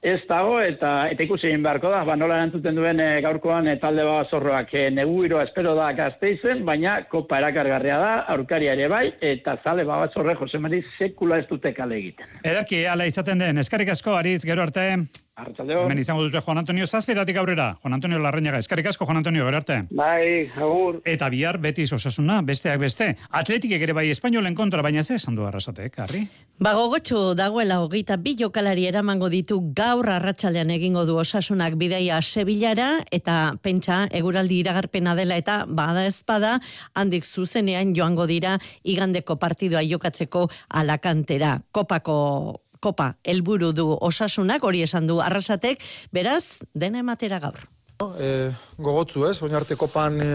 ez 0.05 0.21
dago, 0.29 0.59
eta, 0.61 0.91
eta 1.09 1.25
ikusi 1.25 1.49
egin 1.49 1.63
beharko 1.65 1.89
da, 1.89 2.03
ba, 2.05 2.15
nola 2.19 2.37
erantzuten 2.37 2.77
duen 2.77 3.01
e, 3.01 3.07
gaurkoan 3.25 3.71
e, 3.71 3.75
talde 3.81 4.05
babazorroak 4.05 4.73
e, 4.77 4.85
neguiro 4.93 5.41
espero 5.41 5.73
da 5.77 5.89
gazteizen, 5.97 6.61
baina 6.67 6.99
kopa 7.09 7.41
erakargarria 7.41 7.97
da, 8.03 8.13
aurkaria 8.35 8.77
ere 8.77 8.89
bai, 8.91 9.05
eta 9.33 9.57
zale 9.63 9.87
babazorre 9.87 10.37
Jose 10.37 10.61
Mari 10.61 10.83
sekula 10.99 11.41
ez 11.41 11.49
dute 11.49 11.73
kale 11.73 11.97
egiten. 11.97 12.39
Ederki, 12.43 12.85
ala 12.85 13.09
izaten 13.09 13.41
den, 13.41 13.63
eskarik 13.65 13.89
asko, 13.95 14.13
aritz, 14.19 14.43
gero 14.45 14.67
arte. 14.67 14.91
Arratsaldeon. 15.35 15.89
Hemen 15.89 15.99
izango 15.99 16.23
duzu 16.23 16.39
Juan 16.39 16.61
Antonio 16.61 16.85
Zazpetatik 16.87 17.35
aurrera. 17.35 17.73
Juan 17.81 17.93
Antonio 17.97 18.19
Larrañaga, 18.23 18.59
eskarrik 18.63 18.85
asko 18.87 19.05
Juan 19.05 19.17
Antonio, 19.19 19.43
berarte. 19.43 19.81
Bai, 19.91 20.47
agur. 20.55 21.01
Eta 21.03 21.27
bihar 21.29 21.57
Betis 21.59 21.91
osasuna, 21.93 22.39
besteak 22.41 22.79
beste. 22.79 23.09
Atletikek 23.35 23.83
ere 23.83 23.93
bai 23.93 24.05
espainolen 24.13 24.55
kontra, 24.55 24.81
baina 24.81 25.03
ze 25.03 25.17
esan 25.19 25.35
du 25.35 25.43
arrasatek, 25.43 25.99
Harri? 25.99 26.23
Ba 26.55 26.71
gogotxu 26.77 27.35
dagoela 27.35 27.81
hogeita 27.83 28.15
bi 28.15 28.37
jokalari 28.39 28.87
eramango 28.87 29.27
ditu 29.27 29.59
gaur 29.75 30.07
arratsaldean 30.07 30.71
egingo 30.71 31.03
du 31.05 31.17
osasunak 31.19 31.75
bidaia 31.75 32.21
Sevillara 32.21 33.03
eta 33.11 33.57
pentsa 33.61 34.05
eguraldi 34.15 34.61
iragarpena 34.63 35.17
dela 35.19 35.35
eta 35.35 35.65
bada 35.67 36.05
ezpada 36.07 36.61
handik 36.93 37.25
zuzenean 37.25 37.91
joango 37.93 38.23
dira 38.25 38.55
igandeko 38.83 39.35
partidua 39.35 39.83
jokatzeko 39.83 40.47
alakantera. 40.69 41.59
Kopako 41.75 42.61
kopa 42.85 43.13
helburu 43.25 43.73
du 43.73 43.91
osasunak 44.09 44.63
hori 44.63 44.85
esan 44.85 45.07
du 45.09 45.21
arrasatek, 45.23 45.81
beraz 46.13 46.43
dena 46.73 47.01
ematera 47.01 47.41
gaur. 47.43 47.65
E, 47.95 48.51
gogotzu 48.75 49.21
ez, 49.29 49.37
oin 49.45 49.53
arte 49.55 49.77
kopan 49.79 50.17
e, 50.19 50.31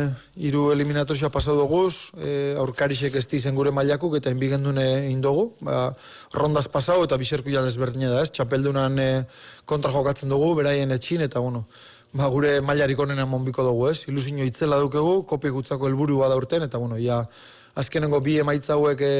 iru 0.49 0.71
eliminatoria 0.73 1.29
pasau 1.29 1.59
doguz, 1.59 2.09
e, 2.17 2.55
aurkarixek 2.57 3.19
ez 3.21 3.27
dizen 3.29 3.59
gure 3.59 3.69
mailakuk 3.77 4.17
eta 4.17 4.33
inbigendun 4.33 4.81
indogu, 5.11 5.51
ba, 5.61 5.91
rondas 6.33 6.71
pasau 6.73 7.03
eta 7.05 7.21
biserku 7.21 7.53
ja 7.53 7.61
desberdine 7.67 8.09
da 8.09 8.25
ez, 8.25 8.31
txapeldunan 8.33 8.97
e, 8.97 9.09
kontra 9.69 9.93
jokatzen 9.93 10.33
dugu, 10.33 10.55
beraien 10.63 10.97
etxin 10.97 11.21
eta 11.29 11.45
bueno, 11.45 11.67
ba, 12.17 12.33
gure 12.33 12.57
mailarik 12.65 13.05
onenan 13.05 13.29
monbiko 13.29 13.67
dugu 13.69 13.91
ez, 13.93 13.99
ilusio 14.09 14.49
itzela 14.49 14.81
dukegu, 14.81 15.19
kopi 15.29 15.53
gutzako 15.53 15.91
helburu 15.91 16.23
bada 16.25 16.41
urten 16.41 16.65
eta 16.65 16.81
bueno, 16.81 16.97
ja, 16.97 17.27
azkenengo 17.77 18.23
bi 18.25 18.39
emaitza 18.41 18.79
hauek 18.79 19.05
e, 19.05 19.15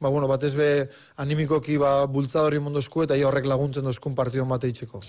ba, 0.00 0.08
bueno, 0.08 0.28
batez 0.28 0.54
be 0.54 0.88
animikoki 1.18 1.76
ba, 1.76 2.06
bultzadori 2.06 2.60
mondosku 2.62 3.02
eta 3.02 3.16
horrek 3.26 3.46
laguntzen 3.50 3.84
dozkun 3.84 4.14
partidu 4.14 4.44
bate 4.46 4.70
itxeko. 4.70 5.00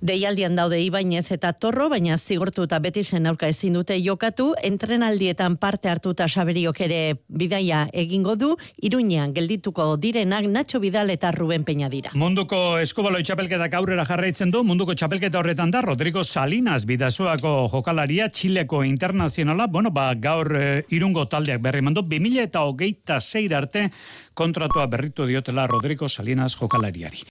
Deialdian 0.00 0.54
daude 0.54 0.78
Ibainez 0.80 1.26
eta 1.34 1.52
Torro, 1.52 1.88
baina 1.90 2.16
zigortu 2.18 2.66
eta 2.68 2.78
betisen 2.78 3.26
aurka 3.26 3.48
ezin 3.48 3.74
dute 3.74 3.98
jokatu, 4.02 4.52
entrenaldietan 4.62 5.56
parte 5.56 5.90
hartu 5.90 6.12
eta 6.14 6.28
saberiok 6.28 6.80
ere 6.86 7.00
bidaia 7.28 7.88
egingo 7.92 8.36
du, 8.36 8.54
iruñean 8.82 9.34
geldituko 9.34 9.96
direnak 9.96 10.46
Nacho 10.46 10.80
Vidal 10.80 11.10
eta 11.10 11.32
Ruben 11.32 11.64
Peña 11.64 11.90
dira. 11.90 12.12
Munduko 12.14 12.78
eskubaloi 12.78 13.24
txapelketak 13.26 13.74
aurrera 13.74 14.06
jarraitzen 14.06 14.54
du, 14.54 14.62
munduko 14.62 14.94
txapelketa 14.94 15.40
horretan 15.40 15.74
da, 15.74 15.82
Rodrigo 15.82 16.22
Salinas 16.22 16.84
bidazuako 16.86 17.68
jokalaria, 17.72 18.30
Txileko 18.30 18.84
internazionala, 18.86 19.66
bueno, 19.66 19.90
ba, 19.90 20.12
gaur 20.14 20.52
e, 20.54 20.84
irungo 20.94 21.26
taldeak 21.26 21.60
berri 21.64 21.82
mandu, 21.82 22.06
2000 22.06 22.46
eta 22.46 22.62
hogeita 22.68 23.18
zeir 23.20 23.54
arte 23.56 23.88
kontratua 24.36 24.84
berritu 24.86 25.24
diotela 25.24 25.66
Rodrigo 25.66 26.10
Salinas 26.12 26.54
jokalariari. 26.60 27.22